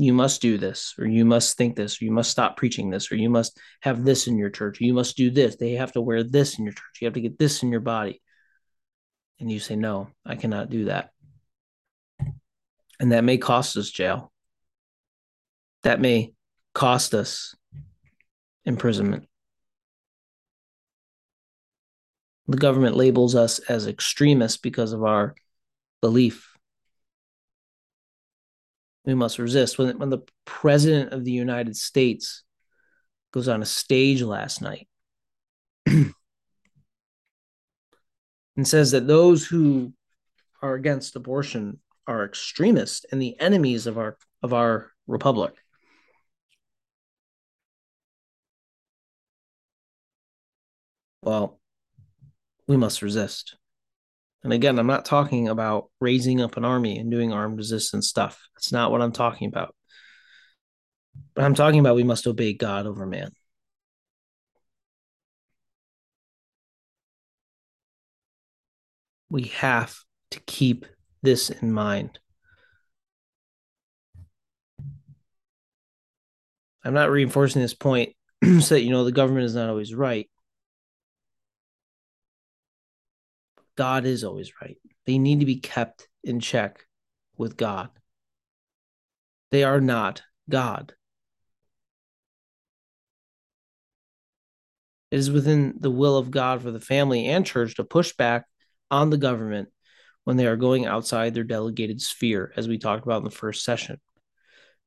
you 0.00 0.12
must 0.12 0.40
do 0.40 0.58
this 0.58 0.94
or 0.96 1.06
you 1.06 1.24
must 1.24 1.56
think 1.56 1.74
this 1.74 2.00
or 2.00 2.04
you 2.04 2.12
must 2.12 2.30
stop 2.30 2.56
preaching 2.56 2.88
this 2.88 3.10
or 3.10 3.16
you 3.16 3.28
must 3.28 3.58
have 3.82 4.04
this 4.04 4.28
in 4.28 4.38
your 4.38 4.48
church 4.48 4.80
or 4.80 4.84
you 4.84 4.94
must 4.94 5.16
do 5.16 5.28
this. 5.28 5.56
They 5.56 5.72
have 5.72 5.90
to 5.92 6.00
wear 6.00 6.22
this 6.22 6.56
in 6.56 6.64
your 6.64 6.72
church. 6.72 6.98
You 7.00 7.06
have 7.06 7.14
to 7.14 7.20
get 7.20 7.36
this 7.36 7.64
in 7.64 7.72
your 7.72 7.80
body. 7.80 8.22
And 9.40 9.50
you 9.50 9.58
say 9.58 9.74
no 9.74 10.08
I 10.24 10.36
cannot 10.36 10.70
do 10.70 10.84
that. 10.84 11.10
And 13.00 13.10
that 13.10 13.24
may 13.24 13.38
cost 13.38 13.76
us 13.76 13.90
jail. 13.90 14.32
That 15.82 16.00
may 16.00 16.32
cost 16.74 17.12
us 17.12 17.56
imprisonment. 18.64 19.26
The 22.46 22.56
government 22.56 22.96
labels 22.96 23.34
us 23.34 23.58
as 23.58 23.88
extremists 23.88 24.58
because 24.58 24.92
of 24.92 25.02
our 25.02 25.34
belief. 26.00 26.56
We 29.08 29.14
must 29.14 29.38
resist. 29.38 29.78
When, 29.78 29.98
when 29.98 30.10
the 30.10 30.20
president 30.44 31.14
of 31.14 31.24
the 31.24 31.32
United 31.32 31.78
States 31.78 32.42
goes 33.32 33.48
on 33.48 33.62
a 33.62 33.64
stage 33.64 34.20
last 34.20 34.60
night 34.60 34.86
and 35.86 36.12
says 38.64 38.90
that 38.90 39.06
those 39.06 39.46
who 39.46 39.94
are 40.60 40.74
against 40.74 41.16
abortion 41.16 41.80
are 42.06 42.22
extremists 42.22 43.06
and 43.10 43.22
the 43.22 43.40
enemies 43.40 43.86
of 43.86 43.96
our 43.96 44.18
of 44.42 44.52
our 44.52 44.92
republic. 45.06 45.54
Well, 51.22 51.58
we 52.66 52.76
must 52.76 53.00
resist. 53.00 53.56
And 54.44 54.52
again, 54.52 54.78
I'm 54.78 54.86
not 54.86 55.04
talking 55.04 55.48
about 55.48 55.90
raising 56.00 56.40
up 56.40 56.56
an 56.56 56.64
army 56.64 56.98
and 56.98 57.10
doing 57.10 57.32
armed 57.32 57.58
resistance 57.58 58.08
stuff. 58.08 58.40
That's 58.54 58.72
not 58.72 58.90
what 58.90 59.02
I'm 59.02 59.12
talking 59.12 59.48
about. 59.48 59.74
But 61.34 61.44
I'm 61.44 61.54
talking 61.54 61.80
about 61.80 61.96
we 61.96 62.04
must 62.04 62.26
obey 62.26 62.52
God 62.52 62.86
over 62.86 63.04
man. 63.06 63.32
We 69.30 69.44
have 69.56 69.96
to 70.30 70.40
keep 70.40 70.86
this 71.22 71.50
in 71.50 71.72
mind. 71.72 72.18
I'm 76.84 76.94
not 76.94 77.10
reinforcing 77.10 77.60
this 77.60 77.74
point 77.74 78.14
so 78.44 78.74
that 78.74 78.82
you 78.82 78.90
know 78.90 79.04
the 79.04 79.12
government 79.12 79.44
is 79.44 79.54
not 79.54 79.68
always 79.68 79.94
right. 79.94 80.30
God 83.78 84.06
is 84.06 84.24
always 84.24 84.50
right. 84.60 84.76
They 85.06 85.18
need 85.18 85.38
to 85.38 85.46
be 85.46 85.60
kept 85.60 86.08
in 86.24 86.40
check 86.40 86.84
with 87.36 87.56
God. 87.56 87.90
They 89.52 89.62
are 89.62 89.80
not 89.80 90.22
God. 90.50 90.94
It 95.12 95.20
is 95.20 95.30
within 95.30 95.76
the 95.78 95.92
will 95.92 96.16
of 96.16 96.32
God 96.32 96.60
for 96.60 96.72
the 96.72 96.80
family 96.80 97.28
and 97.28 97.46
church 97.46 97.76
to 97.76 97.84
push 97.84 98.12
back 98.16 98.46
on 98.90 99.10
the 99.10 99.16
government 99.16 99.68
when 100.24 100.36
they 100.36 100.48
are 100.48 100.56
going 100.56 100.84
outside 100.84 101.32
their 101.32 101.44
delegated 101.44 102.00
sphere, 102.00 102.52
as 102.56 102.66
we 102.66 102.78
talked 102.78 103.04
about 103.04 103.18
in 103.18 103.24
the 103.24 103.30
first 103.30 103.64
session. 103.64 104.00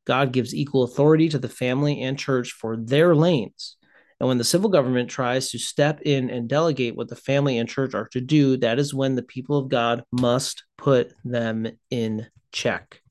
God 0.06 0.34
gives 0.34 0.54
equal 0.54 0.84
authority 0.84 1.30
to 1.30 1.40
the 1.40 1.48
family 1.48 2.02
and 2.02 2.20
church 2.20 2.52
for 2.52 2.76
their 2.76 3.16
lanes, 3.16 3.78
And 4.22 4.28
when 4.28 4.38
the 4.38 4.44
civil 4.44 4.70
government 4.70 5.10
tries 5.10 5.50
to 5.50 5.58
step 5.58 6.02
in 6.04 6.30
and 6.30 6.48
delegate 6.48 6.96
what 6.96 7.08
the 7.08 7.16
family 7.16 7.58
and 7.58 7.68
church 7.68 7.96
are 7.96 8.08
to 8.10 8.22
do, 8.22 8.56
that 8.58 8.78
is 8.78 8.94
when 8.94 9.16
the 9.16 9.24
people 9.24 9.58
of 9.58 9.68
God 9.68 10.04
must 10.12 10.64
put 10.78 11.16
them 11.26 11.66
in 11.90 12.28
check. 12.52 13.02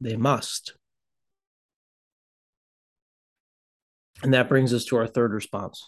They 0.00 0.14
must. 0.14 0.74
And 4.22 4.32
that 4.32 4.48
brings 4.48 4.72
us 4.72 4.84
to 4.84 4.96
our 4.96 5.08
third 5.08 5.32
response. 5.32 5.84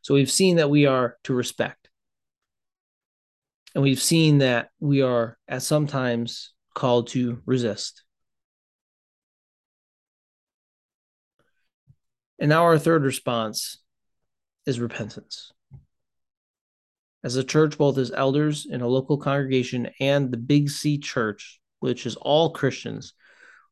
So 0.00 0.14
we've 0.14 0.30
seen 0.30 0.56
that 0.56 0.70
we 0.70 0.86
are 0.86 1.18
to 1.24 1.34
respect. 1.34 1.90
And 3.74 3.84
we've 3.84 4.00
seen 4.00 4.38
that 4.38 4.70
we 4.80 5.02
are 5.02 5.36
at 5.46 5.62
sometimes 5.62 6.54
called 6.74 7.08
to 7.08 7.42
resist. 7.44 8.05
And 12.38 12.48
now 12.48 12.64
our 12.64 12.78
third 12.78 13.02
response 13.02 13.78
is 14.66 14.80
repentance. 14.80 15.52
As 17.24 17.36
a 17.36 17.44
church, 17.44 17.78
both 17.78 17.98
as 17.98 18.12
elders 18.12 18.66
in 18.70 18.82
a 18.82 18.86
local 18.88 19.18
congregation 19.18 19.90
and 20.00 20.30
the 20.30 20.36
Big 20.36 20.70
C 20.70 20.98
church, 20.98 21.60
which 21.80 22.06
is 22.06 22.16
all 22.16 22.50
Christians, 22.50 23.14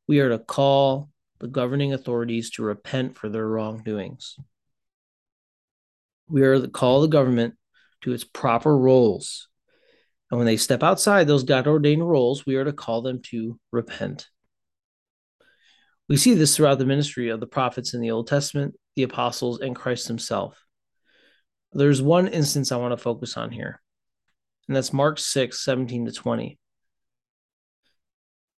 we 0.08 0.20
are 0.20 0.30
to 0.30 0.38
call 0.38 1.10
the 1.40 1.48
governing 1.48 1.92
authorities 1.92 2.50
to 2.52 2.62
repent 2.62 3.18
for 3.18 3.28
their 3.28 3.46
wrongdoings. 3.46 4.36
We 6.28 6.42
are 6.42 6.60
to 6.60 6.68
call 6.68 7.00
the 7.00 7.08
government 7.08 7.54
to 8.02 8.12
its 8.12 8.24
proper 8.24 8.76
roles. 8.76 9.48
And 10.30 10.38
when 10.38 10.46
they 10.46 10.56
step 10.56 10.82
outside 10.82 11.26
those 11.26 11.44
God 11.44 11.66
ordained 11.66 12.08
roles, 12.08 12.46
we 12.46 12.56
are 12.56 12.64
to 12.64 12.72
call 12.72 13.02
them 13.02 13.20
to 13.24 13.58
repent. 13.72 14.26
We 16.08 16.16
see 16.16 16.34
this 16.34 16.56
throughout 16.56 16.78
the 16.78 16.84
ministry 16.84 17.30
of 17.30 17.40
the 17.40 17.46
prophets 17.46 17.94
in 17.94 18.00
the 18.00 18.10
Old 18.10 18.26
Testament, 18.26 18.74
the 18.94 19.04
apostles, 19.04 19.60
and 19.60 19.74
Christ 19.74 20.06
himself. 20.08 20.62
There's 21.72 22.02
one 22.02 22.28
instance 22.28 22.70
I 22.70 22.76
want 22.76 22.92
to 22.92 22.96
focus 22.96 23.36
on 23.36 23.50
here, 23.50 23.80
and 24.68 24.76
that's 24.76 24.92
Mark 24.92 25.18
6, 25.18 25.64
17 25.64 26.06
to 26.06 26.12
20. 26.12 26.52
It 26.52 26.58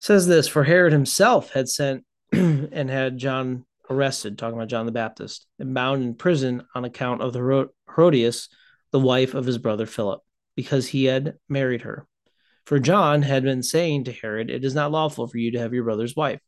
says 0.00 0.26
this 0.26 0.48
For 0.48 0.64
Herod 0.64 0.92
himself 0.92 1.52
had 1.52 1.68
sent 1.68 2.04
and 2.32 2.90
had 2.90 3.18
John 3.18 3.66
arrested, 3.90 4.38
talking 4.38 4.56
about 4.56 4.68
John 4.68 4.86
the 4.86 4.92
Baptist, 4.92 5.46
and 5.58 5.74
bound 5.74 6.02
in 6.02 6.14
prison 6.14 6.62
on 6.74 6.84
account 6.84 7.20
of 7.20 7.32
the 7.32 7.68
Herodias, 7.94 8.48
the 8.90 9.00
wife 9.00 9.34
of 9.34 9.44
his 9.44 9.58
brother 9.58 9.86
Philip, 9.86 10.22
because 10.56 10.88
he 10.88 11.04
had 11.04 11.34
married 11.48 11.82
her. 11.82 12.06
For 12.64 12.78
John 12.78 13.22
had 13.22 13.42
been 13.42 13.62
saying 13.62 14.04
to 14.04 14.12
Herod, 14.12 14.50
It 14.50 14.64
is 14.64 14.74
not 14.74 14.90
lawful 14.90 15.26
for 15.26 15.36
you 15.36 15.52
to 15.52 15.58
have 15.58 15.74
your 15.74 15.84
brother's 15.84 16.16
wife. 16.16 16.40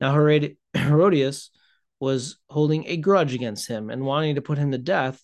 Now 0.00 0.12
Herodias 0.74 1.50
was 2.00 2.38
holding 2.50 2.86
a 2.86 2.96
grudge 2.96 3.34
against 3.34 3.68
him 3.68 3.90
and 3.90 4.04
wanting 4.04 4.34
to 4.34 4.42
put 4.42 4.58
him 4.58 4.72
to 4.72 4.78
death, 4.78 5.22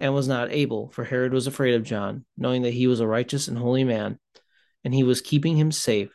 and 0.00 0.14
was 0.14 0.26
not 0.26 0.50
able, 0.50 0.88
for 0.90 1.04
Herod 1.04 1.32
was 1.32 1.46
afraid 1.46 1.74
of 1.74 1.84
John, 1.84 2.24
knowing 2.36 2.62
that 2.62 2.72
he 2.72 2.86
was 2.86 3.00
a 3.00 3.06
righteous 3.06 3.48
and 3.48 3.58
holy 3.58 3.84
man, 3.84 4.18
and 4.82 4.94
he 4.94 5.02
was 5.02 5.20
keeping 5.20 5.56
him 5.56 5.70
safe. 5.70 6.10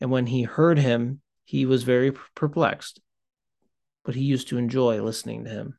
And 0.00 0.10
when 0.10 0.26
he 0.26 0.44
heard 0.44 0.78
him, 0.78 1.20
he 1.44 1.66
was 1.66 1.82
very 1.82 2.12
perplexed, 2.34 3.00
but 4.04 4.14
he 4.14 4.22
used 4.22 4.48
to 4.48 4.58
enjoy 4.58 5.02
listening 5.02 5.44
to 5.44 5.50
him. 5.50 5.78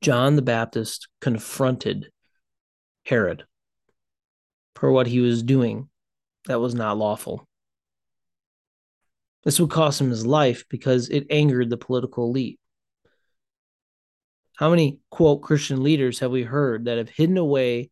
John 0.00 0.34
the 0.34 0.42
Baptist 0.42 1.06
confronted 1.20 2.10
Herod 3.06 3.44
for 4.74 4.90
what 4.90 5.06
he 5.06 5.20
was 5.20 5.44
doing 5.44 5.88
that 6.46 6.60
was 6.60 6.74
not 6.74 6.98
lawful. 6.98 7.46
This 9.44 9.58
would 9.58 9.70
cost 9.70 10.00
him 10.00 10.10
his 10.10 10.24
life 10.24 10.64
because 10.68 11.08
it 11.08 11.26
angered 11.30 11.68
the 11.68 11.76
political 11.76 12.24
elite. 12.26 12.60
How 14.56 14.70
many, 14.70 15.00
quote, 15.10 15.42
Christian 15.42 15.82
leaders 15.82 16.20
have 16.20 16.30
we 16.30 16.42
heard 16.42 16.84
that 16.84 16.98
have 16.98 17.08
hidden 17.08 17.36
away, 17.36 17.90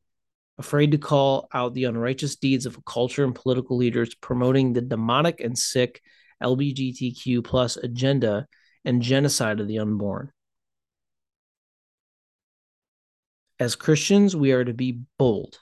afraid 0.58 0.92
to 0.92 0.98
call 0.98 1.48
out 1.52 1.74
the 1.74 1.84
unrighteous 1.84 2.36
deeds 2.36 2.66
of 2.66 2.84
culture 2.84 3.24
and 3.24 3.34
political 3.34 3.76
leaders 3.76 4.14
promoting 4.14 4.72
the 4.72 4.80
demonic 4.80 5.40
and 5.40 5.58
sick 5.58 6.00
LGBTQ 6.42 7.42
plus 7.42 7.76
agenda 7.76 8.46
and 8.84 9.02
genocide 9.02 9.58
of 9.58 9.66
the 9.66 9.78
unborn? 9.80 10.30
As 13.58 13.74
Christians, 13.74 14.36
we 14.36 14.52
are 14.52 14.64
to 14.64 14.72
be 14.72 15.00
bold. 15.18 15.58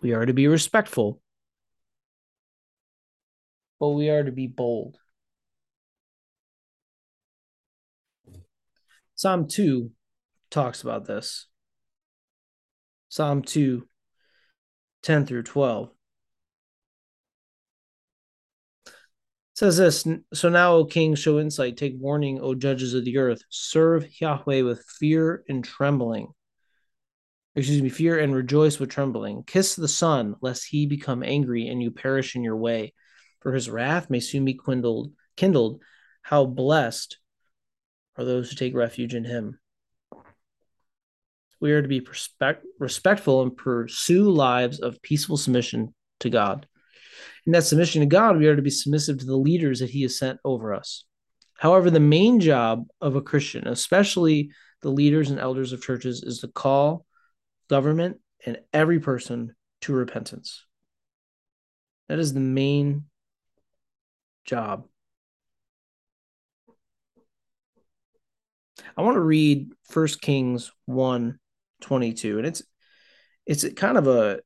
We 0.00 0.14
are 0.14 0.24
to 0.24 0.32
be 0.32 0.48
respectful, 0.48 1.20
but 3.80 3.88
we 3.88 4.10
are 4.10 4.22
to 4.22 4.30
be 4.30 4.46
bold. 4.46 4.98
Psalm 9.14 9.48
2 9.48 9.90
talks 10.50 10.82
about 10.82 11.06
this. 11.06 11.46
Psalm 13.08 13.42
2, 13.42 13.88
10 15.02 15.26
through 15.26 15.42
12. 15.42 15.90
says 19.54 19.76
this 19.76 20.06
So 20.32 20.48
now, 20.48 20.72
O 20.72 20.86
king, 20.86 21.14
show 21.14 21.38
insight, 21.38 21.76
take 21.76 21.94
warning, 21.98 22.40
O 22.40 22.54
judges 22.54 22.94
of 22.94 23.04
the 23.04 23.18
earth. 23.18 23.42
Serve 23.50 24.08
Yahweh 24.18 24.62
with 24.62 24.82
fear 24.98 25.44
and 25.50 25.62
trembling. 25.62 26.28
Excuse 27.54 27.82
me, 27.82 27.90
fear 27.90 28.18
and 28.18 28.34
rejoice 28.34 28.78
with 28.78 28.88
trembling. 28.88 29.42
Kiss 29.42 29.74
the 29.76 29.88
Son, 29.88 30.36
lest 30.40 30.64
he 30.66 30.86
become 30.86 31.22
angry 31.22 31.68
and 31.68 31.82
you 31.82 31.90
perish 31.90 32.36
in 32.36 32.42
your 32.42 32.56
way 32.56 32.94
for 33.40 33.52
his 33.52 33.70
wrath 33.70 34.10
may 34.10 34.20
soon 34.20 34.44
be 34.44 34.58
kindled. 34.58 35.12
Kindled, 35.36 35.80
how 36.22 36.44
blessed 36.44 37.18
are 38.16 38.24
those 38.24 38.50
who 38.50 38.56
take 38.56 38.74
refuge 38.74 39.14
in 39.14 39.24
him. 39.24 39.58
We 41.60 41.72
are 41.72 41.82
to 41.82 41.88
be 41.88 42.00
respect, 42.00 42.64
respectful 42.78 43.42
and 43.42 43.56
pursue 43.56 44.30
lives 44.30 44.80
of 44.80 45.02
peaceful 45.02 45.36
submission 45.36 45.94
to 46.20 46.30
God. 46.30 46.66
In 47.46 47.52
that 47.52 47.64
submission 47.64 48.00
to 48.00 48.06
God, 48.06 48.38
we 48.38 48.46
are 48.46 48.56
to 48.56 48.62
be 48.62 48.70
submissive 48.70 49.18
to 49.18 49.26
the 49.26 49.36
leaders 49.36 49.80
that 49.80 49.90
He 49.90 50.02
has 50.02 50.18
sent 50.18 50.38
over 50.44 50.72
us. 50.72 51.04
However, 51.58 51.90
the 51.90 52.00
main 52.00 52.40
job 52.40 52.86
of 53.00 53.16
a 53.16 53.20
Christian, 53.20 53.68
especially 53.68 54.50
the 54.80 54.90
leaders 54.90 55.30
and 55.30 55.38
elders 55.38 55.72
of 55.72 55.82
churches, 55.82 56.22
is 56.22 56.38
to 56.38 56.48
call 56.48 57.04
government 57.68 58.18
and 58.46 58.58
every 58.72 58.98
person 58.98 59.54
to 59.82 59.92
repentance. 59.92 60.64
That 62.08 62.18
is 62.18 62.32
the 62.32 62.40
main 62.40 63.04
job. 64.50 64.84
I 68.96 69.02
want 69.02 69.14
to 69.14 69.20
read 69.20 69.72
First 69.88 70.20
Kings 70.20 70.72
1 70.86 71.38
22, 71.80 72.38
and 72.38 72.46
it's 72.46 72.62
it's 73.46 73.64
kind 73.74 73.96
of 73.96 74.08
a 74.08 74.40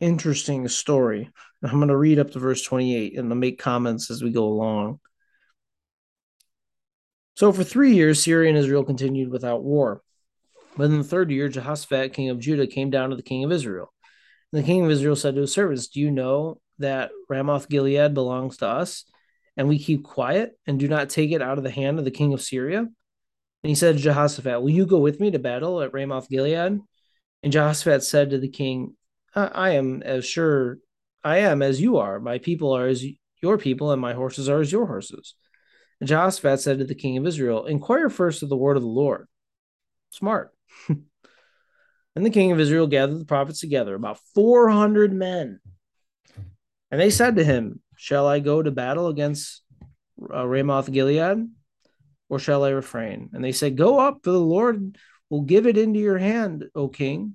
interesting 0.00 0.68
story. 0.68 1.30
I'm 1.62 1.78
going 1.78 1.88
to 1.88 1.96
read 1.96 2.18
up 2.18 2.30
to 2.30 2.38
verse 2.38 2.62
28 2.62 3.18
and 3.18 3.32
I'll 3.32 3.36
make 3.36 3.58
comments 3.58 4.10
as 4.10 4.22
we 4.22 4.30
go 4.30 4.44
along. 4.44 5.00
So 7.34 7.52
for 7.52 7.64
three 7.64 7.94
years, 7.94 8.22
Syria 8.22 8.48
and 8.50 8.58
Israel 8.58 8.84
continued 8.84 9.30
without 9.30 9.62
war. 9.62 10.02
But 10.76 10.84
in 10.84 10.98
the 10.98 11.04
third 11.04 11.30
year, 11.30 11.48
Jehoshaphat, 11.48 12.12
king 12.12 12.30
of 12.30 12.38
Judah, 12.38 12.66
came 12.66 12.90
down 12.90 13.10
to 13.10 13.16
the 13.16 13.22
king 13.22 13.44
of 13.44 13.52
Israel. 13.52 13.92
And 14.52 14.62
the 14.62 14.66
king 14.66 14.84
of 14.84 14.90
Israel 14.90 15.16
said 15.16 15.34
to 15.34 15.42
his 15.42 15.52
servants, 15.52 15.88
Do 15.88 16.00
you 16.00 16.10
know 16.10 16.60
that 16.78 17.10
Ramoth 17.28 17.68
Gilead 17.68 18.14
belongs 18.14 18.58
to 18.58 18.66
us? 18.66 19.04
And 19.56 19.68
we 19.68 19.78
keep 19.78 20.04
quiet 20.04 20.58
and 20.66 20.78
do 20.78 20.88
not 20.88 21.10
take 21.10 21.32
it 21.32 21.42
out 21.42 21.58
of 21.58 21.64
the 21.64 21.70
hand 21.70 21.98
of 21.98 22.04
the 22.04 22.10
king 22.10 22.32
of 22.32 22.42
Syria? 22.42 22.78
And 22.78 23.68
he 23.68 23.74
said 23.74 23.96
to 23.96 24.02
Jehoshaphat, 24.02 24.62
Will 24.62 24.70
you 24.70 24.86
go 24.86 24.98
with 24.98 25.18
me 25.18 25.30
to 25.30 25.38
battle 25.38 25.82
at 25.82 25.92
Ramoth 25.92 26.28
Gilead? 26.28 26.80
And 27.42 27.52
Jehoshaphat 27.52 28.04
said 28.04 28.30
to 28.30 28.38
the 28.38 28.48
king, 28.48 28.94
I, 29.34 29.70
am 29.70 30.02
as 30.02 30.24
sure 30.24 30.78
I 31.22 31.38
am 31.38 31.62
as 31.62 31.80
you 31.80 31.98
are. 31.98 32.18
My 32.18 32.38
people 32.38 32.72
are 32.72 32.86
as 32.86 33.04
your 33.42 33.58
people, 33.58 33.92
and 33.92 34.00
my 34.00 34.14
horses 34.14 34.48
are 34.48 34.60
as 34.60 34.72
your 34.72 34.86
horses. 34.86 35.34
And 36.00 36.08
Jehoshaphat 36.08 36.60
said 36.60 36.78
to 36.78 36.84
the 36.84 36.94
king 36.94 37.16
of 37.16 37.26
Israel, 37.26 37.66
Inquire 37.66 38.08
first 38.08 38.42
of 38.42 38.48
the 38.48 38.56
word 38.56 38.76
of 38.76 38.82
the 38.82 38.88
Lord. 38.88 39.26
Smart. 40.10 40.52
and 40.88 41.04
the 42.14 42.30
king 42.30 42.52
of 42.52 42.60
Israel 42.60 42.86
gathered 42.86 43.20
the 43.20 43.24
prophets 43.24 43.60
together, 43.60 43.94
about 43.94 44.20
400 44.34 45.12
men. 45.12 45.60
And 46.90 47.00
they 47.00 47.10
said 47.10 47.36
to 47.36 47.44
him, 47.44 47.80
Shall 47.96 48.28
I 48.28 48.40
go 48.40 48.62
to 48.62 48.70
battle 48.70 49.08
against 49.08 49.62
uh, 50.32 50.46
Ramoth 50.46 50.92
Gilead, 50.92 51.48
or 52.28 52.38
shall 52.38 52.64
I 52.64 52.70
refrain? 52.70 53.30
And 53.32 53.42
they 53.42 53.52
said, 53.52 53.76
Go 53.76 53.98
up, 53.98 54.20
for 54.22 54.30
the 54.30 54.38
Lord 54.38 54.96
will 55.30 55.42
give 55.42 55.66
it 55.66 55.78
into 55.78 55.98
your 55.98 56.18
hand, 56.18 56.66
O 56.74 56.88
king. 56.88 57.34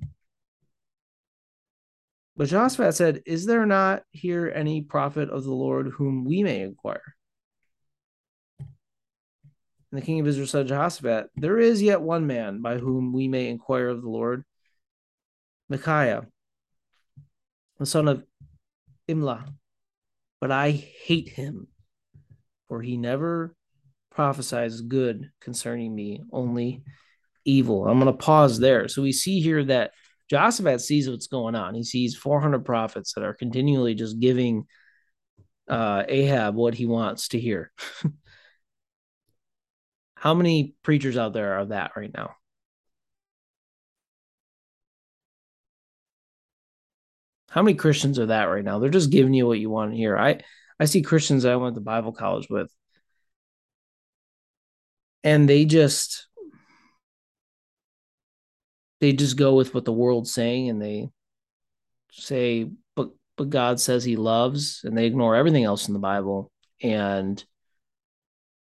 But 2.37 2.47
Jehoshaphat 2.47 2.95
said, 2.95 3.23
Is 3.25 3.45
there 3.45 3.65
not 3.65 4.03
here 4.11 4.51
any 4.53 4.81
prophet 4.81 5.29
of 5.29 5.43
the 5.43 5.53
Lord 5.53 5.87
whom 5.87 6.25
we 6.25 6.43
may 6.43 6.61
inquire? 6.61 7.15
And 8.59 9.99
the 9.99 10.05
king 10.05 10.19
of 10.19 10.27
Israel 10.27 10.47
said 10.47 10.67
to 10.67 10.69
Jehoshaphat, 10.69 11.31
There 11.35 11.57
is 11.57 11.81
yet 11.81 12.01
one 12.01 12.27
man 12.27 12.61
by 12.61 12.77
whom 12.77 13.13
we 13.13 13.27
may 13.27 13.49
inquire 13.49 13.89
of 13.89 14.01
the 14.01 14.09
Lord, 14.09 14.45
Micaiah, 15.69 16.27
the 17.79 17.85
son 17.85 18.07
of 18.07 18.23
Imlah 19.09 19.45
but 20.41 20.51
I 20.51 20.71
hate 20.71 21.29
him, 21.29 21.67
for 22.67 22.81
he 22.81 22.97
never 22.97 23.55
prophesies 24.09 24.81
good 24.81 25.31
concerning 25.39 25.95
me, 25.95 26.23
only 26.33 26.83
evil. 27.45 27.87
I'm 27.87 27.99
going 27.99 28.11
to 28.11 28.23
pause 28.23 28.59
there. 28.59 28.87
So 28.87 29.01
we 29.01 29.13
see 29.13 29.39
here 29.39 29.63
that 29.65 29.91
Josaphat 30.31 30.81
sees 30.81 31.09
what's 31.09 31.27
going 31.27 31.55
on. 31.55 31.75
He 31.75 31.83
sees 31.83 32.15
400 32.15 32.65
prophets 32.65 33.13
that 33.13 33.23
are 33.23 33.33
continually 33.33 33.95
just 33.95 34.19
giving 34.19 34.65
uh, 35.69 36.03
Ahab 36.07 36.55
what 36.55 36.73
he 36.73 36.85
wants 36.85 37.29
to 37.29 37.39
hear. 37.39 37.71
How 40.15 40.33
many 40.33 40.75
preachers 40.83 41.17
out 41.17 41.33
there 41.33 41.53
are 41.53 41.65
that 41.65 41.91
right 41.95 42.11
now? 42.13 42.35
How 47.51 47.61
many 47.61 47.75
Christians 47.75 48.17
are 48.17 48.27
that 48.27 48.45
right 48.45 48.63
now? 48.63 48.79
They're 48.79 48.89
just 48.89 49.11
giving 49.11 49.33
you 49.33 49.45
what 49.45 49.59
you 49.59 49.69
want 49.69 49.91
to 49.91 49.97
hear. 49.97 50.17
I 50.17 50.39
I 50.79 50.85
see 50.85 51.01
Christians 51.01 51.43
I 51.43 51.57
went 51.57 51.75
to 51.75 51.81
Bible 51.81 52.13
college 52.13 52.47
with, 52.49 52.71
and 55.25 55.49
they 55.49 55.65
just 55.65 56.27
they 59.01 59.11
just 59.11 59.35
go 59.35 59.55
with 59.55 59.73
what 59.73 59.83
the 59.83 59.91
world's 59.91 60.33
saying, 60.33 60.69
and 60.69 60.81
they 60.81 61.09
say, 62.13 62.71
"But 62.95 63.09
but 63.35 63.49
God 63.49 63.81
says 63.81 64.05
He 64.05 64.15
loves," 64.15 64.81
and 64.85 64.97
they 64.97 65.05
ignore 65.05 65.35
everything 65.35 65.65
else 65.65 65.89
in 65.89 65.93
the 65.93 65.99
Bible, 65.99 66.49
and 66.81 67.43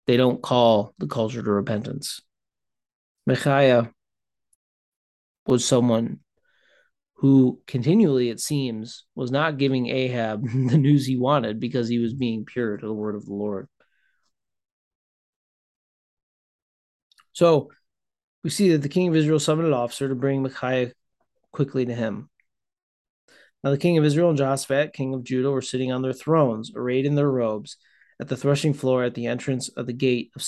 they 0.07 0.17
don't 0.17 0.41
call 0.41 0.95
the 0.97 1.07
culture 1.07 1.43
to 1.43 1.51
repentance. 1.51 2.21
Micaiah 3.27 3.93
was 5.45 5.63
someone 5.63 6.21
who 7.19 7.59
continually, 7.67 8.29
it 8.29 8.39
seems, 8.39 9.03
was 9.13 9.29
not 9.29 9.57
giving 9.57 9.87
Ahab 9.87 10.41
the 10.69 10.77
news 10.77 11.05
he 11.05 11.17
wanted 11.17 11.59
because 11.59 11.89
he 11.89 11.99
was 11.99 12.13
being 12.13 12.45
pure 12.45 12.77
to 12.77 12.85
the 12.85 12.93
word 12.93 13.15
of 13.15 13.25
the 13.25 13.33
Lord. 13.33 13.67
So 17.33 17.71
we 18.43 18.49
see 18.49 18.71
that 18.71 18.81
the 18.81 18.89
king 18.89 19.09
of 19.09 19.15
Israel 19.17 19.39
summoned 19.39 19.67
an 19.67 19.73
officer 19.73 20.07
to 20.07 20.15
bring 20.15 20.41
Micaiah 20.41 20.93
quickly 21.51 21.85
to 21.85 21.93
him. 21.93 22.29
Now 23.65 23.71
the 23.71 23.77
king 23.77 23.97
of 23.97 24.05
Israel 24.05 24.29
and 24.29 24.39
Joshaphat, 24.39 24.93
king 24.93 25.13
of 25.13 25.25
Judah, 25.25 25.51
were 25.51 25.61
sitting 25.61 25.91
on 25.91 26.01
their 26.01 26.13
thrones, 26.13 26.71
arrayed 26.73 27.05
in 27.05 27.15
their 27.15 27.29
robes, 27.29 27.75
at 28.21 28.29
the 28.29 28.37
threshing 28.37 28.73
floor 28.73 29.03
at 29.03 29.13
the 29.13 29.27
entrance 29.27 29.67
of 29.69 29.87
the 29.87 29.93
gate 29.93 30.31
of 30.37 30.43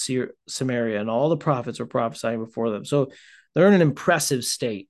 Samaria, 0.47 1.01
and 1.01 1.09
all 1.09 1.27
the 1.27 1.37
prophets 1.37 1.79
were 1.79 1.85
prophesying 1.85 2.43
before 2.43 2.69
them. 2.69 2.85
So 2.85 3.11
they're 3.53 3.67
in 3.67 3.73
an 3.73 3.81
impressive 3.81 4.45
state. 4.45 4.89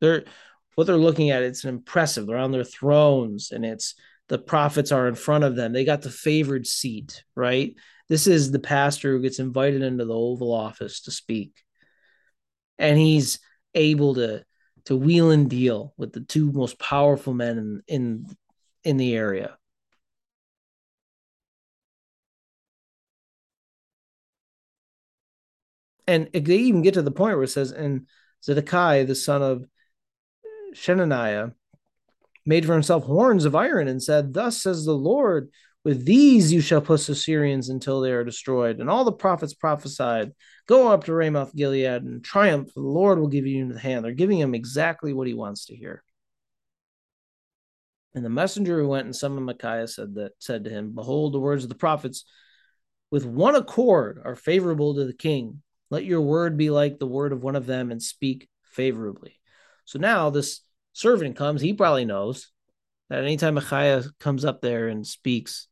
They're 0.00 0.24
what 0.74 0.86
they're 0.86 0.96
looking 0.96 1.30
at, 1.30 1.42
it's 1.42 1.64
impressive. 1.64 2.26
They're 2.26 2.36
on 2.38 2.52
their 2.52 2.64
thrones 2.64 3.50
and 3.50 3.64
it's 3.64 3.94
the 4.28 4.38
prophets 4.38 4.92
are 4.92 5.08
in 5.08 5.16
front 5.16 5.44
of 5.44 5.56
them. 5.56 5.72
They 5.72 5.84
got 5.84 6.02
the 6.02 6.10
favored 6.10 6.66
seat, 6.66 7.24
right? 7.34 7.74
This 8.08 8.26
is 8.26 8.50
the 8.50 8.60
pastor 8.60 9.12
who 9.12 9.22
gets 9.22 9.40
invited 9.40 9.82
into 9.82 10.04
the 10.04 10.14
Oval 10.14 10.52
Office 10.52 11.02
to 11.02 11.10
speak. 11.10 11.52
And 12.78 12.98
he's 12.98 13.40
able 13.74 14.14
to 14.14 14.44
to 14.86 14.96
wheel 14.96 15.30
and 15.30 15.50
deal 15.50 15.92
with 15.98 16.12
the 16.12 16.20
two 16.20 16.50
most 16.52 16.78
powerful 16.78 17.34
men 17.34 17.58
in 17.58 17.82
in, 17.86 18.26
in 18.84 18.96
the 18.96 19.14
area. 19.14 19.58
And 26.06 26.28
they 26.32 26.56
even 26.56 26.82
get 26.82 26.94
to 26.94 27.02
the 27.02 27.10
point 27.12 27.36
where 27.36 27.44
it 27.44 27.48
says, 27.48 27.70
and 27.70 28.06
Zedekiah, 28.42 29.04
the 29.04 29.14
son 29.14 29.42
of 29.42 29.66
Shenaniah 30.74 31.50
made 32.46 32.66
for 32.66 32.72
himself 32.72 33.04
horns 33.04 33.44
of 33.44 33.54
iron 33.54 33.88
and 33.88 34.02
said, 34.02 34.34
Thus 34.34 34.62
says 34.62 34.84
the 34.84 34.92
Lord, 34.92 35.50
with 35.84 36.04
these 36.04 36.52
you 36.52 36.60
shall 36.60 36.80
push 36.80 37.06
the 37.06 37.14
Syrians 37.14 37.68
until 37.68 38.00
they 38.00 38.12
are 38.12 38.24
destroyed. 38.24 38.80
And 38.80 38.90
all 38.90 39.04
the 39.04 39.12
prophets 39.12 39.54
prophesied, 39.54 40.32
Go 40.66 40.88
up 40.88 41.04
to 41.04 41.14
Ramoth 41.14 41.54
Gilead 41.54 42.02
and 42.02 42.22
triumph, 42.22 42.72
the 42.74 42.80
Lord 42.80 43.18
will 43.18 43.28
give 43.28 43.46
you 43.46 43.62
in 43.62 43.68
the 43.68 43.78
hand. 43.78 44.04
They're 44.04 44.12
giving 44.12 44.38
him 44.38 44.54
exactly 44.54 45.12
what 45.12 45.26
he 45.26 45.34
wants 45.34 45.66
to 45.66 45.76
hear. 45.76 46.02
And 48.14 48.24
the 48.24 48.30
messenger 48.30 48.80
who 48.80 48.88
went 48.88 49.06
and 49.06 49.14
summoned 49.14 49.46
Micaiah 49.46 49.86
said 49.86 50.16
that 50.16 50.32
said 50.38 50.64
to 50.64 50.70
him, 50.70 50.94
Behold, 50.94 51.32
the 51.32 51.40
words 51.40 51.62
of 51.62 51.68
the 51.68 51.76
prophets 51.76 52.24
with 53.10 53.24
one 53.24 53.54
accord 53.54 54.20
are 54.24 54.36
favorable 54.36 54.94
to 54.94 55.04
the 55.04 55.14
king. 55.14 55.62
Let 55.90 56.04
your 56.04 56.20
word 56.20 56.56
be 56.56 56.70
like 56.70 56.98
the 56.98 57.06
word 57.06 57.32
of 57.32 57.42
one 57.42 57.56
of 57.56 57.66
them 57.66 57.90
and 57.90 58.02
speak 58.02 58.48
favorably. 58.64 59.39
So 59.90 59.98
now 59.98 60.30
this 60.30 60.60
servant 60.92 61.34
comes, 61.34 61.60
he 61.60 61.74
probably 61.74 62.04
knows 62.04 62.52
that 63.08 63.24
anytime 63.24 63.54
Micaiah 63.54 64.04
comes 64.20 64.44
up 64.44 64.60
there 64.60 64.86
and 64.86 65.04
speaks, 65.04 65.66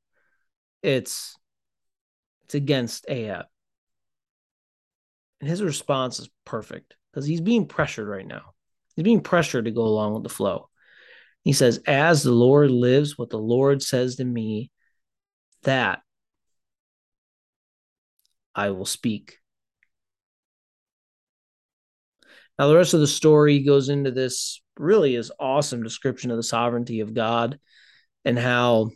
it's 0.83 1.37
it's 2.43 2.57
against 2.57 3.05
Ahab. 3.09 3.47
And 5.41 5.49
his 5.49 5.63
response 5.63 6.19
is 6.19 6.29
perfect 6.45 6.97
because 7.13 7.27
he's 7.27 7.41
being 7.41 7.69
pressured 7.69 8.09
right 8.09 8.27
now. 8.27 8.55
He's 8.97 9.05
being 9.05 9.21
pressured 9.21 9.67
to 9.67 9.71
go 9.71 9.83
along 9.83 10.15
with 10.15 10.25
the 10.25 10.31
flow. 10.31 10.69
He 11.45 11.53
says, 11.53 11.81
As 11.87 12.25
the 12.25 12.33
Lord 12.33 12.73
lives, 12.73 13.17
what 13.17 13.31
the 13.31 13.39
Lord 13.39 13.85
says 13.85 14.17
to 14.17 14.25
me, 14.25 14.73
that 15.63 16.03
I 18.53 18.71
will 18.71 18.85
speak. 18.85 19.38
Now, 22.59 22.67
the 22.67 22.77
rest 22.77 22.95
of 22.95 23.01
the 23.01 23.07
story 23.07 23.61
goes 23.61 23.89
into 23.89 24.11
this 24.11 24.61
really 24.77 25.15
is 25.15 25.33
awesome 25.39 25.83
description 25.83 26.31
of 26.31 26.37
the 26.37 26.43
sovereignty 26.43 27.01
of 27.01 27.15
God 27.15 27.59
and 28.25 28.39
how 28.39 28.91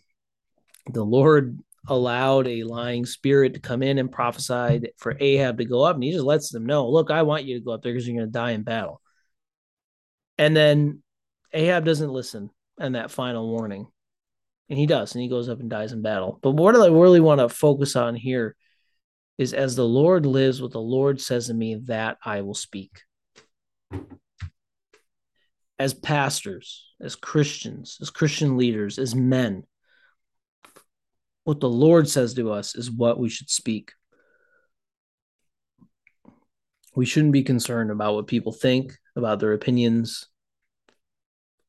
the 0.87 1.05
Lord 1.05 1.59
allowed 1.87 2.49
a 2.49 2.65
lying 2.65 3.07
spirit 3.07 3.55
to 3.55 3.61
come 3.61 3.83
in 3.83 3.99
and 3.99 4.11
prophesied 4.11 4.91
for 4.99 5.17
Ahab 5.19 5.59
to 5.59 5.65
go 5.65 5.83
up. 5.83 5.95
And 5.95 6.05
he 6.05 6.13
just 6.13 6.25
lets 6.25 6.51
them 6.51 6.67
know, 6.67 6.89
look, 6.89 7.11
I 7.11 7.23
want 7.23 7.45
you 7.45 7.59
to 7.59 7.65
go 7.65 7.73
up 7.73 7.83
there 7.83 7.93
because 7.93 8.07
you're 8.07 8.17
going 8.17 8.29
to 8.29 8.33
die 8.33 8.53
in 8.53 8.63
battle. 8.63 9.01
And 10.39 10.57
then 10.57 11.03
Ahab 11.53 11.85
doesn't 11.85 12.11
listen 12.11 12.51
and 12.79 12.95
that 12.95 13.11
final 13.11 13.49
warning. 13.49 13.87
And 14.69 14.79
he 14.79 14.87
does, 14.87 15.15
and 15.15 15.23
he 15.23 15.29
goes 15.29 15.49
up 15.49 15.61
and 15.61 15.69
dies 15.69 15.93
in 15.93 16.03
battle. 16.03 16.39
But 16.43 16.53
what 16.53 16.75
I 16.75 16.87
really 16.87 17.21
want 17.21 17.41
to 17.41 17.49
focus 17.49 17.95
on 17.95 18.15
here 18.15 18.57
is 19.37 19.53
as 19.53 19.77
the 19.77 19.87
Lord 19.87 20.25
lives, 20.25 20.63
what 20.63 20.73
the 20.73 20.81
Lord 20.81 21.21
says 21.21 21.49
to 21.49 21.55
me, 21.55 21.75
that 21.85 22.17
I 22.25 22.41
will 22.41 22.55
speak 22.55 23.03
as 25.79 25.95
pastors, 25.95 26.95
as 27.01 27.17
Christians, 27.17 27.99
as 28.01 28.11
Christian 28.11 28.57
leaders, 28.57 28.99
as 28.99 29.15
men, 29.15 29.65
what 31.45 31.61
the 31.61 31.69
Lord 31.69 32.09
says 32.09 32.35
to 32.35 32.53
us 32.53 32.77
is 32.77 32.91
what 32.91 33.19
we 33.19 33.29
should 33.29 33.51
speak. 33.51 33.93
We 36.95 37.07
shouldn't 37.07 37.33
be 37.33 37.43
concerned 37.43 37.91
about 37.91 38.15
what 38.15 38.27
people 38.27 38.53
think, 38.53 38.97
about 39.17 39.41
their 39.41 39.55
opinions, 39.55 40.27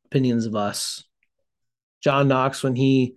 opinions 0.06 0.46
of 0.46 0.56
us. 0.56 1.04
John 2.04 2.28
Knox, 2.28 2.62
when 2.62 2.76
he 2.76 3.16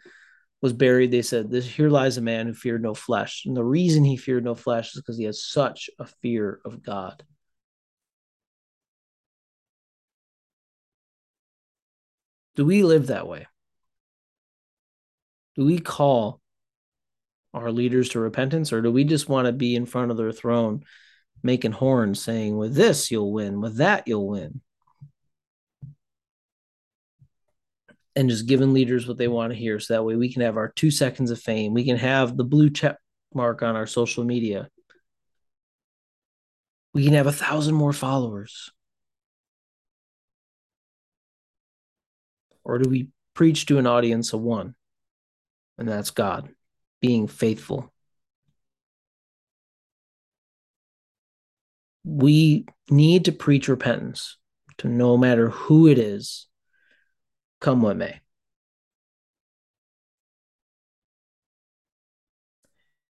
was 0.62 0.72
buried, 0.72 1.10
they 1.10 1.22
said, 1.22 1.50
This 1.50 1.66
here 1.66 1.90
lies 1.90 2.16
a 2.16 2.22
man 2.22 2.46
who 2.46 2.54
feared 2.54 2.82
no 2.82 2.94
flesh. 2.94 3.42
And 3.44 3.56
the 3.56 3.64
reason 3.64 4.04
he 4.04 4.16
feared 4.16 4.44
no 4.44 4.54
flesh 4.54 4.94
is 4.94 5.02
because 5.02 5.18
he 5.18 5.24
has 5.24 5.44
such 5.44 5.90
a 5.98 6.06
fear 6.06 6.60
of 6.64 6.82
God. 6.82 7.22
Do 12.56 12.64
we 12.64 12.82
live 12.82 13.06
that 13.08 13.28
way? 13.28 13.46
Do 15.54 15.64
we 15.64 15.78
call 15.78 16.40
our 17.54 17.70
leaders 17.70 18.10
to 18.10 18.20
repentance, 18.20 18.72
or 18.72 18.82
do 18.82 18.90
we 18.90 19.04
just 19.04 19.28
want 19.28 19.46
to 19.46 19.52
be 19.52 19.76
in 19.76 19.86
front 19.86 20.10
of 20.10 20.16
their 20.16 20.32
throne 20.32 20.82
making 21.42 21.72
horns 21.72 22.20
saying, 22.20 22.56
with 22.56 22.74
this 22.74 23.10
you'll 23.10 23.32
win, 23.32 23.60
with 23.60 23.76
that 23.76 24.08
you'll 24.08 24.28
win? 24.28 24.60
And 28.14 28.30
just 28.30 28.46
giving 28.46 28.72
leaders 28.72 29.06
what 29.06 29.18
they 29.18 29.28
want 29.28 29.52
to 29.52 29.58
hear 29.58 29.78
so 29.78 29.94
that 29.94 30.04
way 30.04 30.16
we 30.16 30.32
can 30.32 30.42
have 30.42 30.56
our 30.56 30.72
two 30.72 30.90
seconds 30.90 31.30
of 31.30 31.40
fame. 31.40 31.74
We 31.74 31.84
can 31.84 31.98
have 31.98 32.36
the 32.36 32.44
blue 32.44 32.70
check 32.70 32.96
mark 33.34 33.62
on 33.62 33.76
our 33.76 33.86
social 33.86 34.24
media. 34.24 34.68
We 36.94 37.04
can 37.04 37.12
have 37.12 37.26
a 37.26 37.32
thousand 37.32 37.74
more 37.74 37.92
followers. 37.92 38.70
Or 42.66 42.78
do 42.78 42.90
we 42.90 43.10
preach 43.32 43.66
to 43.66 43.78
an 43.78 43.86
audience 43.86 44.32
of 44.32 44.40
one? 44.40 44.74
And 45.78 45.88
that's 45.88 46.10
God 46.10 46.50
being 47.00 47.28
faithful. 47.28 47.92
We 52.02 52.66
need 52.90 53.26
to 53.26 53.32
preach 53.32 53.68
repentance 53.68 54.36
to 54.78 54.88
no 54.88 55.16
matter 55.16 55.50
who 55.50 55.86
it 55.86 55.98
is, 55.98 56.48
come 57.60 57.82
what 57.82 57.96
may. 57.96 58.20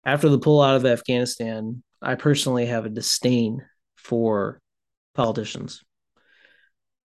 After 0.06 0.30
the 0.30 0.40
pullout 0.40 0.78
of 0.78 0.86
Afghanistan, 0.86 1.84
I 2.02 2.16
personally 2.16 2.68
have 2.68 2.86
a 2.86 2.90
disdain 2.90 3.66
for 3.98 4.62
politicians 5.14 5.84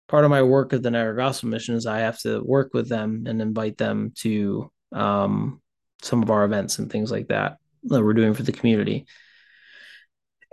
part 0.07 0.23
of 0.25 0.31
my 0.31 0.43
work 0.43 0.73
at 0.73 0.83
the 0.83 0.91
Niagara 0.91 1.15
Gospel 1.15 1.49
Mission 1.49 1.75
is 1.75 1.85
I 1.85 1.99
have 1.99 2.19
to 2.19 2.41
work 2.41 2.73
with 2.73 2.89
them 2.89 3.25
and 3.27 3.41
invite 3.41 3.77
them 3.77 4.11
to 4.17 4.71
um, 4.91 5.61
some 6.01 6.21
of 6.21 6.29
our 6.29 6.45
events 6.45 6.79
and 6.79 6.91
things 6.91 7.11
like 7.11 7.27
that 7.29 7.57
that 7.85 8.03
we're 8.03 8.13
doing 8.13 8.33
for 8.33 8.43
the 8.43 8.51
community. 8.51 9.05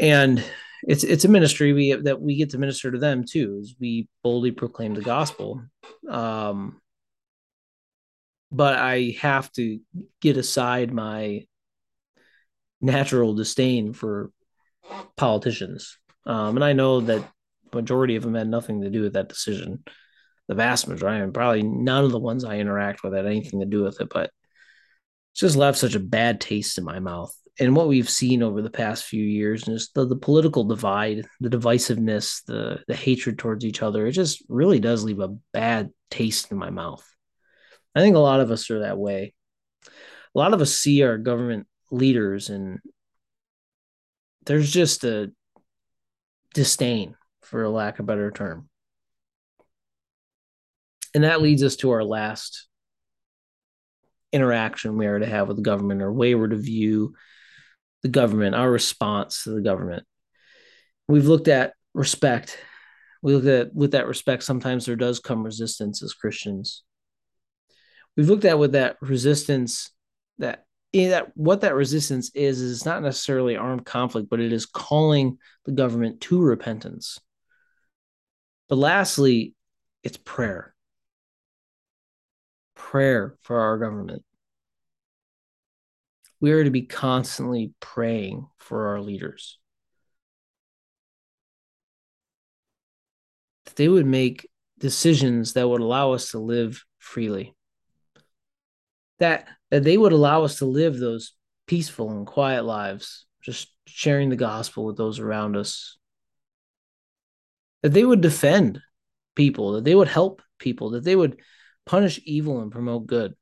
And 0.01 0.43
it's 0.85 1.05
it's 1.05 1.25
a 1.25 1.29
ministry 1.29 1.73
we 1.73 1.93
that 1.93 2.21
we 2.21 2.37
get 2.37 2.51
to 2.51 2.59
minister 2.59 2.91
to 2.91 2.99
them 2.99 3.25
too 3.25 3.59
as 3.63 3.75
we 3.79 4.09
boldly 4.23 4.51
proclaim 4.51 4.95
the 4.95 5.03
gospel. 5.03 5.63
Um, 6.09 6.81
but 8.51 8.75
I 8.75 9.17
have 9.21 9.51
to 9.53 9.81
get 10.21 10.37
aside 10.37 10.93
my 10.93 11.47
natural 12.81 13.35
disdain 13.35 13.93
for 13.93 14.31
politicians. 15.17 15.99
Um, 16.27 16.57
and 16.57 16.65
I 16.65 16.73
know 16.73 17.01
that 17.01 17.23
majority 17.75 18.17
of 18.17 18.23
them 18.23 18.35
had 18.35 18.49
nothing 18.49 18.83
to 18.83 18.91
do 18.91 19.03
with 19.03 19.15
that 19.15 19.29
decision. 19.29 19.85
The 20.49 20.55
vast 20.55 20.89
majority, 20.89 21.23
and 21.23 21.33
probably 21.33 21.63
none 21.63 22.05
of 22.05 22.11
the 22.11 22.19
ones 22.19 22.45
I 22.45 22.59
interact 22.59 23.03
with 23.03 23.15
had 23.15 23.27
anything 23.27 23.61
to 23.61 23.67
do 23.67 23.83
with 23.83 24.01
it, 24.01 24.09
but 24.11 24.31
it's 25.33 25.41
just 25.41 25.57
left 25.57 25.79
such 25.79 25.95
a 25.95 26.01
bad 26.01 26.41
taste 26.41 26.79
in 26.79 26.85
my 26.85 26.99
mouth. 26.99 27.33
And 27.61 27.77
what 27.77 27.89
we've 27.89 28.11
seen 28.11 28.43
over 28.43 28.61
the 28.61 28.71
past 28.71 29.05
few 29.05 29.23
years, 29.23 29.67
and 29.67 29.77
just 29.77 29.95
the, 29.95 30.07
the 30.07 30.17
political 30.17 30.65
divide, 30.65 31.25
the 31.41 31.51
divisiveness, 31.51 32.43
the 32.47 32.83
the 32.89 32.97
hatred 32.97 33.39
towards 33.39 33.65
each 33.65 33.83
other, 33.83 34.07
it 34.07 34.13
just 34.13 34.43
really 34.49 34.81
does 34.81 35.05
leave 35.05 35.21
a 35.21 35.37
bad 35.53 35.91
taste 36.11 36.51
in 36.51 36.59
my 36.59 36.71
mouth. 36.71 37.07
I 37.95 38.01
think 38.01 38.17
a 38.17 38.21
lot 38.21 38.41
of 38.41 38.51
us 38.51 38.71
are 38.71 38.81
that 38.81 38.99
way. 38.99 39.35
A 39.87 40.39
lot 40.39 40.55
of 40.55 40.61
us 40.61 40.75
see 40.75 41.03
our 41.03 41.19
government 41.19 41.67
leaders 41.91 42.49
and 42.49 42.81
there's 44.47 44.71
just 44.71 45.05
a 45.05 45.31
disdain 46.55 47.15
for 47.53 47.69
lack 47.69 47.99
of 47.99 48.05
a 48.05 48.07
better 48.07 48.31
term. 48.31 48.69
And 51.15 51.25
that 51.25 51.43
leads 51.43 51.63
us 51.63 51.77
to 51.77 51.91
our 51.91 52.03
last 52.03 52.67
interaction 54.33 54.97
we 54.97 55.07
are 55.07 55.19
to 55.19 55.27
have 55.27 55.47
with 55.47 55.59
the 55.59 55.63
government 55.63 56.01
or 56.01 56.11
way 56.11 56.35
we're 56.35 56.49
to 56.49 56.57
view 56.57 57.15
the 58.03 58.09
government, 58.09 58.55
our 58.55 58.71
response 58.71 59.45
to 59.45 59.51
the 59.51 59.61
government. 59.61 60.05
We've 61.07 61.27
looked 61.27 61.49
at 61.49 61.75
respect. 61.93 62.59
We 63.21 63.37
look 63.37 63.45
at 63.45 63.75
with 63.75 63.93
that 63.93 64.07
respect, 64.07 64.43
sometimes 64.43 64.87
there 64.87 64.97
does 64.97 65.21
come 65.21 65.45
resistance 65.45 66.03
as 66.03 66.15
Christians. 66.15 66.83
We've 68.17 68.29
looked 68.29 68.47
at 68.47 68.59
with 68.59 68.73
that 68.73 68.97
resistance 69.03 69.91
that 70.39 70.65
eh, 70.95 71.11
that 71.11 71.37
what 71.37 71.61
that 71.61 71.75
resistance 71.75 72.31
is 72.35 72.61
is 72.61 72.87
not 72.87 73.03
necessarily 73.03 73.57
armed 73.57 73.85
conflict, 73.85 74.31
but 74.31 74.41
it 74.41 74.53
is 74.53 74.65
calling 74.65 75.37
the 75.67 75.73
government 75.73 76.23
to 76.23 76.41
repentance. 76.41 77.19
But 78.73 78.79
lastly, 78.79 79.55
it's 80.03 80.17
prayer. 80.17 80.75
Prayer 82.75 83.37
for 83.43 83.61
our 83.61 83.77
government. 83.77 84.25
We 86.41 86.53
are 86.53 86.65
to 86.65 86.71
be 86.71 86.81
constantly 86.81 87.75
praying 87.81 88.47
for 88.57 88.89
our 88.89 89.03
leaders. 89.03 89.59
That 93.67 93.77
they 93.77 93.89
would 93.89 94.07
make 94.07 94.49
decisions 94.79 95.53
that 95.53 95.69
would 95.69 95.83
allow 95.83 96.13
us 96.13 96.31
to 96.31 96.39
live 96.39 96.83
freely 96.99 97.55
that 99.19 99.49
that 99.71 99.85
they 99.85 99.99
would 99.99 100.13
allow 100.15 100.45
us 100.45 100.61
to 100.61 100.65
live 100.65 100.99
those 100.99 101.35
peaceful 101.67 102.11
and 102.11 102.27
quiet 102.27 102.65
lives, 102.65 103.27
just 103.43 103.69
sharing 103.87 104.31
the 104.31 104.37
gospel 104.37 104.87
with 104.87 104.97
those 104.97 105.19
around 105.19 105.59
us. 105.59 105.99
That 107.83 107.93
they 107.93 108.05
would 108.05 108.21
defend 108.21 108.81
people, 109.35 109.73
that 109.73 109.85
they 109.85 109.95
would 109.95 110.09
help 110.09 110.43
people, 110.59 110.91
that 110.91 111.05
they 111.05 111.17
would 111.17 111.41
punish 111.85 112.21
evil 112.25 112.61
and 112.61 112.71
promote 112.71 113.07
good. 113.07 113.35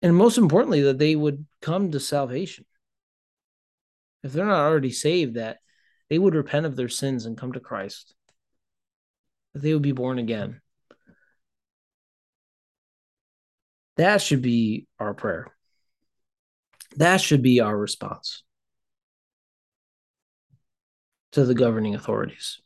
And 0.00 0.14
most 0.14 0.38
importantly, 0.38 0.82
that 0.82 0.98
they 0.98 1.16
would 1.16 1.44
come 1.60 1.90
to 1.90 2.00
salvation. 2.00 2.64
If 4.22 4.32
they're 4.32 4.46
not 4.46 4.66
already 4.66 4.92
saved, 4.92 5.34
that 5.34 5.58
they 6.08 6.18
would 6.18 6.34
repent 6.34 6.66
of 6.66 6.76
their 6.76 6.88
sins 6.88 7.26
and 7.26 7.36
come 7.36 7.52
to 7.52 7.60
Christ, 7.60 8.14
that 9.52 9.60
they 9.60 9.72
would 9.72 9.82
be 9.82 9.92
born 9.92 10.18
again. 10.18 10.60
That 13.96 14.22
should 14.22 14.42
be 14.42 14.86
our 15.00 15.12
prayer. 15.14 15.48
That 16.96 17.20
should 17.20 17.42
be 17.42 17.60
our 17.60 17.76
response 17.76 18.44
to 21.32 21.44
the 21.44 21.54
governing 21.54 21.94
authorities. 21.94 22.60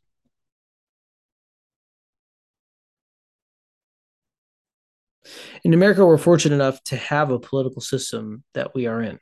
In 5.64 5.74
America, 5.74 6.04
we're 6.04 6.18
fortunate 6.18 6.54
enough 6.54 6.82
to 6.84 6.96
have 6.96 7.30
a 7.30 7.38
political 7.38 7.80
system 7.80 8.42
that 8.54 8.74
we 8.74 8.86
are 8.86 9.00
in. 9.00 9.18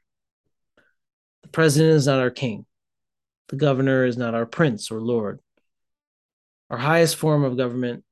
The 1.43 1.49
president 1.49 1.93
is 1.93 2.07
not 2.07 2.21
our 2.21 2.31
king, 2.31 2.67
the 3.49 3.57
governor 3.57 4.05
is 4.05 4.17
not 4.17 4.35
our 4.35 4.47
prince 4.47 4.91
or 4.91 5.01
lord. 5.01 5.41
Our 6.71 6.79
highest 6.79 7.17
form 7.17 7.43
of 7.43 7.57
government 7.57 8.05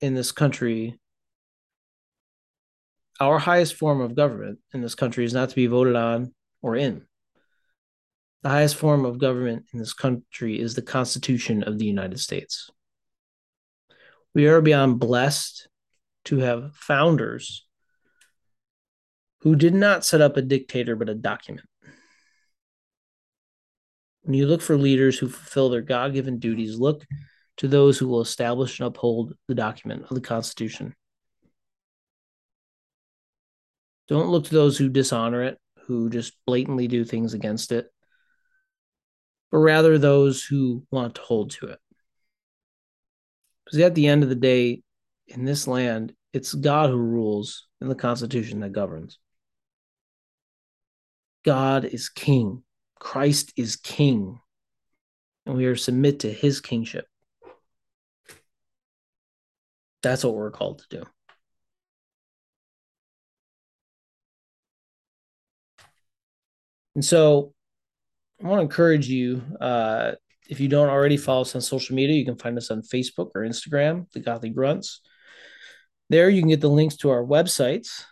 in 0.00 0.14
this 0.14 0.32
country 0.32 0.98
our 3.20 3.38
highest 3.38 3.74
form 3.74 4.00
of 4.00 4.16
government 4.16 4.58
in 4.72 4.80
this 4.80 4.94
country 4.94 5.24
is 5.24 5.34
not 5.34 5.50
to 5.50 5.54
be 5.54 5.66
voted 5.66 5.94
on 5.94 6.34
or 6.62 6.74
in. 6.74 7.06
The 8.42 8.48
highest 8.48 8.76
form 8.76 9.04
of 9.04 9.18
government 9.18 9.66
in 9.72 9.78
this 9.78 9.92
country 9.92 10.58
is 10.58 10.74
the 10.74 10.82
Constitution 10.82 11.62
of 11.62 11.78
the 11.78 11.84
United 11.84 12.18
States. 12.20 12.70
We 14.34 14.46
are 14.46 14.62
beyond 14.62 14.98
blessed 14.98 15.68
to 16.26 16.38
have 16.38 16.74
founders 16.74 17.66
who 19.42 19.56
did 19.56 19.74
not 19.74 20.04
set 20.04 20.20
up 20.20 20.36
a 20.36 20.42
dictator 20.42 20.96
but 20.96 21.08
a 21.08 21.14
document. 21.14 21.66
When 24.22 24.34
you 24.34 24.46
look 24.46 24.62
for 24.62 24.76
leaders 24.76 25.18
who 25.18 25.28
fulfill 25.28 25.70
their 25.70 25.80
God 25.82 26.14
given 26.14 26.38
duties, 26.38 26.78
look 26.78 27.04
to 27.58 27.68
those 27.68 27.98
who 27.98 28.08
will 28.08 28.20
establish 28.20 28.78
and 28.78 28.86
uphold 28.86 29.34
the 29.48 29.54
document 29.54 30.04
of 30.04 30.14
the 30.14 30.20
Constitution. 30.20 30.94
Don't 34.08 34.28
look 34.28 34.44
to 34.44 34.54
those 34.54 34.78
who 34.78 34.88
dishonor 34.88 35.42
it, 35.44 35.58
who 35.86 36.08
just 36.08 36.34
blatantly 36.46 36.88
do 36.88 37.04
things 37.04 37.34
against 37.34 37.72
it, 37.72 37.90
but 39.50 39.58
rather 39.58 39.98
those 39.98 40.44
who 40.44 40.84
want 40.90 41.16
to 41.16 41.20
hold 41.22 41.50
to 41.50 41.66
it. 41.66 41.78
Because 43.64 43.80
at 43.80 43.94
the 43.94 44.06
end 44.06 44.22
of 44.22 44.28
the 44.28 44.34
day, 44.34 44.82
in 45.26 45.44
this 45.44 45.66
land, 45.66 46.12
it's 46.32 46.54
God 46.54 46.90
who 46.90 46.96
rules 46.96 47.66
and 47.80 47.90
the 47.90 47.94
Constitution 47.94 48.60
that 48.60 48.72
governs. 48.72 49.18
God 51.44 51.84
is 51.84 52.08
king. 52.08 52.62
Christ 52.98 53.52
is 53.56 53.76
king. 53.76 54.40
And 55.46 55.56
we 55.56 55.66
are 55.66 55.76
submit 55.76 56.20
to 56.20 56.32
his 56.32 56.60
kingship. 56.60 57.06
That's 60.02 60.24
what 60.24 60.34
we're 60.34 60.50
called 60.50 60.78
to 60.90 60.98
do. 60.98 61.04
And 66.94 67.04
so 67.04 67.54
I 68.42 68.46
want 68.46 68.58
to 68.58 68.62
encourage 68.62 69.06
you, 69.08 69.42
uh, 69.60 70.12
if 70.48 70.60
you 70.60 70.68
don't 70.68 70.88
already 70.88 71.18
follow 71.18 71.42
us 71.42 71.54
on 71.54 71.60
social 71.60 71.94
media, 71.94 72.16
you 72.16 72.24
can 72.24 72.36
find 72.36 72.56
us 72.56 72.70
on 72.70 72.80
Facebook 72.82 73.30
or 73.34 73.42
Instagram, 73.42 74.10
The 74.12 74.20
Godly 74.20 74.50
Grunts. 74.50 75.00
There 76.08 76.30
you 76.30 76.40
can 76.40 76.48
get 76.48 76.60
the 76.60 76.68
links 76.68 76.96
to 76.98 77.10
our 77.10 77.22
websites. 77.22 78.04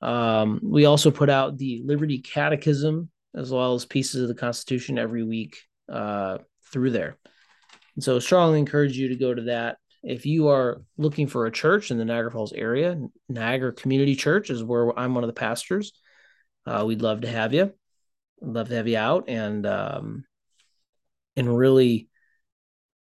Um, 0.00 0.60
we 0.62 0.86
also 0.86 1.10
put 1.10 1.28
out 1.28 1.58
the 1.58 1.82
Liberty 1.84 2.18
Catechism 2.18 3.10
as 3.34 3.50
well 3.50 3.74
as 3.74 3.84
pieces 3.84 4.22
of 4.22 4.28
the 4.28 4.34
Constitution 4.34 4.98
every 4.98 5.22
week 5.22 5.58
uh, 5.88 6.38
through 6.72 6.90
there. 6.90 7.18
And 7.94 8.02
so, 8.02 8.18
strongly 8.18 8.58
encourage 8.58 8.96
you 8.96 9.08
to 9.08 9.16
go 9.16 9.34
to 9.34 9.42
that. 9.42 9.76
If 10.02 10.26
you 10.26 10.48
are 10.48 10.82
looking 10.96 11.26
for 11.26 11.46
a 11.46 11.52
church 11.52 11.90
in 11.90 11.98
the 11.98 12.04
Niagara 12.04 12.30
Falls 12.30 12.52
area, 12.52 12.98
Niagara 13.28 13.72
Community 13.72 14.16
Church 14.16 14.50
is 14.50 14.64
where 14.64 14.98
I'm 14.98 15.14
one 15.14 15.24
of 15.24 15.28
the 15.28 15.34
pastors. 15.34 15.92
Uh, 16.66 16.84
we'd 16.86 17.02
love 17.02 17.20
to 17.20 17.28
have 17.28 17.52
you 17.52 17.72
love 18.46 18.68
to 18.68 18.76
have 18.76 18.88
you 18.88 18.96
out 18.96 19.28
and 19.28 19.66
um, 19.66 20.24
and 21.36 21.56
really 21.56 22.08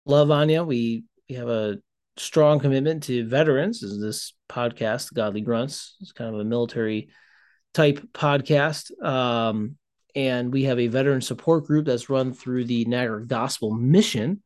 love 0.05 0.31
Anya. 0.31 0.64
We 0.64 1.05
we 1.29 1.37
have 1.37 1.49
a 1.49 1.79
strong 2.16 2.61
commitment 2.61 3.05
to 3.05 3.27
veterans. 3.29 3.83
Is 3.83 4.01
this 4.01 4.35
podcast, 4.49 5.12
Godly 5.12 5.40
Grunts? 5.40 5.96
It's 6.01 6.12
kind 6.12 6.35
of 6.35 6.40
a 6.40 6.44
military 6.44 7.09
type 7.75 8.01
podcast. 8.12 8.90
Um, 9.05 9.77
and 10.14 10.53
we 10.53 10.64
have 10.64 10.79
a 10.79 10.87
veteran 10.87 11.20
support 11.20 11.66
group 11.66 11.87
that's 11.87 12.09
run 12.09 12.33
through 12.33 12.64
the 12.64 12.87
Niagara 12.87 13.27
Gospel 13.27 13.75
Mission 13.75 14.42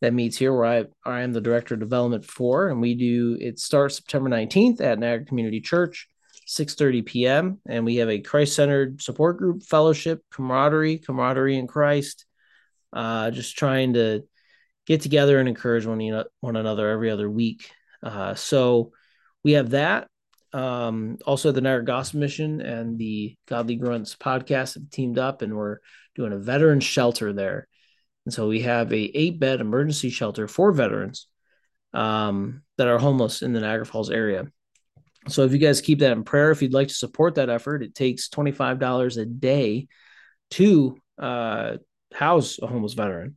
that 0.00 0.14
meets 0.14 0.36
here 0.36 0.54
where 0.54 0.64
I, 0.64 0.84
I 1.04 1.22
am 1.22 1.32
the 1.32 1.40
director 1.40 1.74
of 1.74 1.80
development 1.80 2.24
for. 2.24 2.68
And 2.68 2.80
we 2.80 2.94
do 2.94 3.36
it 3.40 3.58
starts 3.58 3.96
September 3.96 4.30
19th 4.30 4.80
at 4.80 4.98
Niagara 4.98 5.26
Community 5.26 5.60
Church. 5.60 6.08
6:30 6.46 7.04
p.m. 7.06 7.60
and 7.66 7.84
we 7.84 7.96
have 7.96 8.08
a 8.08 8.20
Christ-centered 8.20 9.02
support 9.02 9.38
group, 9.38 9.62
fellowship, 9.62 10.22
camaraderie, 10.30 10.98
camaraderie 10.98 11.58
in 11.58 11.66
Christ. 11.66 12.26
Uh, 12.92 13.30
just 13.30 13.56
trying 13.56 13.94
to 13.94 14.22
get 14.86 15.00
together 15.00 15.38
and 15.38 15.48
encourage 15.48 15.86
one, 15.86 16.24
one 16.40 16.56
another 16.56 16.90
every 16.90 17.10
other 17.10 17.30
week. 17.30 17.70
Uh, 18.02 18.34
so 18.34 18.92
we 19.44 19.52
have 19.52 19.70
that. 19.70 20.08
Um, 20.52 21.16
also, 21.24 21.52
the 21.52 21.60
Niagara 21.62 21.84
Gospel 21.84 22.20
Mission 22.20 22.60
and 22.60 22.98
the 22.98 23.36
Godly 23.46 23.76
Grunts 23.76 24.14
podcast 24.16 24.74
have 24.74 24.90
teamed 24.90 25.18
up, 25.18 25.40
and 25.40 25.56
we're 25.56 25.78
doing 26.14 26.32
a 26.32 26.38
veteran 26.38 26.80
shelter 26.80 27.32
there. 27.32 27.68
And 28.26 28.34
so 28.34 28.48
we 28.48 28.60
have 28.60 28.92
a 28.92 28.96
eight 28.96 29.40
bed 29.40 29.60
emergency 29.60 30.10
shelter 30.10 30.46
for 30.46 30.72
veterans 30.72 31.26
um, 31.92 32.62
that 32.76 32.88
are 32.88 32.98
homeless 32.98 33.42
in 33.42 33.52
the 33.52 33.60
Niagara 33.60 33.86
Falls 33.86 34.10
area. 34.10 34.46
So 35.28 35.44
if 35.44 35.52
you 35.52 35.58
guys 35.58 35.80
keep 35.80 36.00
that 36.00 36.12
in 36.12 36.24
prayer, 36.24 36.50
if 36.50 36.62
you'd 36.62 36.72
like 36.72 36.88
to 36.88 36.94
support 36.94 37.36
that 37.36 37.50
effort, 37.50 37.82
it 37.82 37.94
takes 37.94 38.28
twenty 38.28 38.52
five 38.52 38.78
dollars 38.78 39.16
a 39.16 39.26
day 39.26 39.86
to 40.52 40.96
uh, 41.18 41.76
house 42.12 42.58
a 42.60 42.66
homeless 42.66 42.94
veteran. 42.94 43.36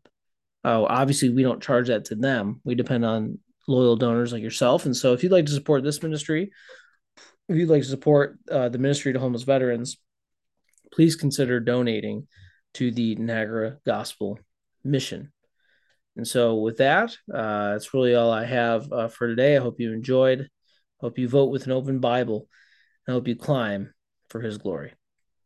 Oh, 0.63 0.85
obviously, 0.85 1.29
we 1.29 1.43
don't 1.43 1.61
charge 1.61 1.87
that 1.89 2.05
to 2.05 2.15
them. 2.15 2.59
We 2.63 2.73
depend 2.73 3.05
on 3.05 3.39
loyal 3.67 3.95
donors 3.95 4.33
like 4.33 4.41
yourself. 4.41 4.85
And 4.85 4.97
so, 4.97 5.13
if 5.13 5.21
you'd 5.21 5.31
like 5.31 5.45
to 5.45 5.51
support 5.51 5.83
this 5.83 6.01
ministry, 6.01 6.51
if 7.47 7.55
you'd 7.55 7.69
like 7.69 7.83
to 7.83 7.87
support 7.87 8.39
uh, 8.49 8.69
the 8.69 8.79
ministry 8.79 9.13
to 9.13 9.19
homeless 9.19 9.43
veterans, 9.43 9.97
please 10.91 11.15
consider 11.15 11.59
donating 11.59 12.27
to 12.73 12.91
the 12.91 13.15
Niagara 13.15 13.77
Gospel 13.85 14.39
Mission. 14.83 15.31
And 16.17 16.27
so, 16.27 16.55
with 16.55 16.77
that, 16.77 17.15
uh, 17.31 17.73
that's 17.73 17.93
really 17.93 18.15
all 18.15 18.31
I 18.31 18.45
have 18.45 18.91
uh, 18.91 19.07
for 19.07 19.27
today. 19.27 19.55
I 19.55 19.59
hope 19.59 19.79
you 19.79 19.93
enjoyed. 19.93 20.49
Hope 21.05 21.19
you 21.19 21.29
vote 21.29 21.51
with 21.51 21.67
an 21.67 21.71
open 21.71 21.99
Bible. 21.99 22.47
And 23.05 23.13
I 23.13 23.15
hope 23.15 23.27
you 23.27 23.35
climb 23.35 23.93
for 24.27 24.41
His 24.41 24.57
glory. 24.57 24.93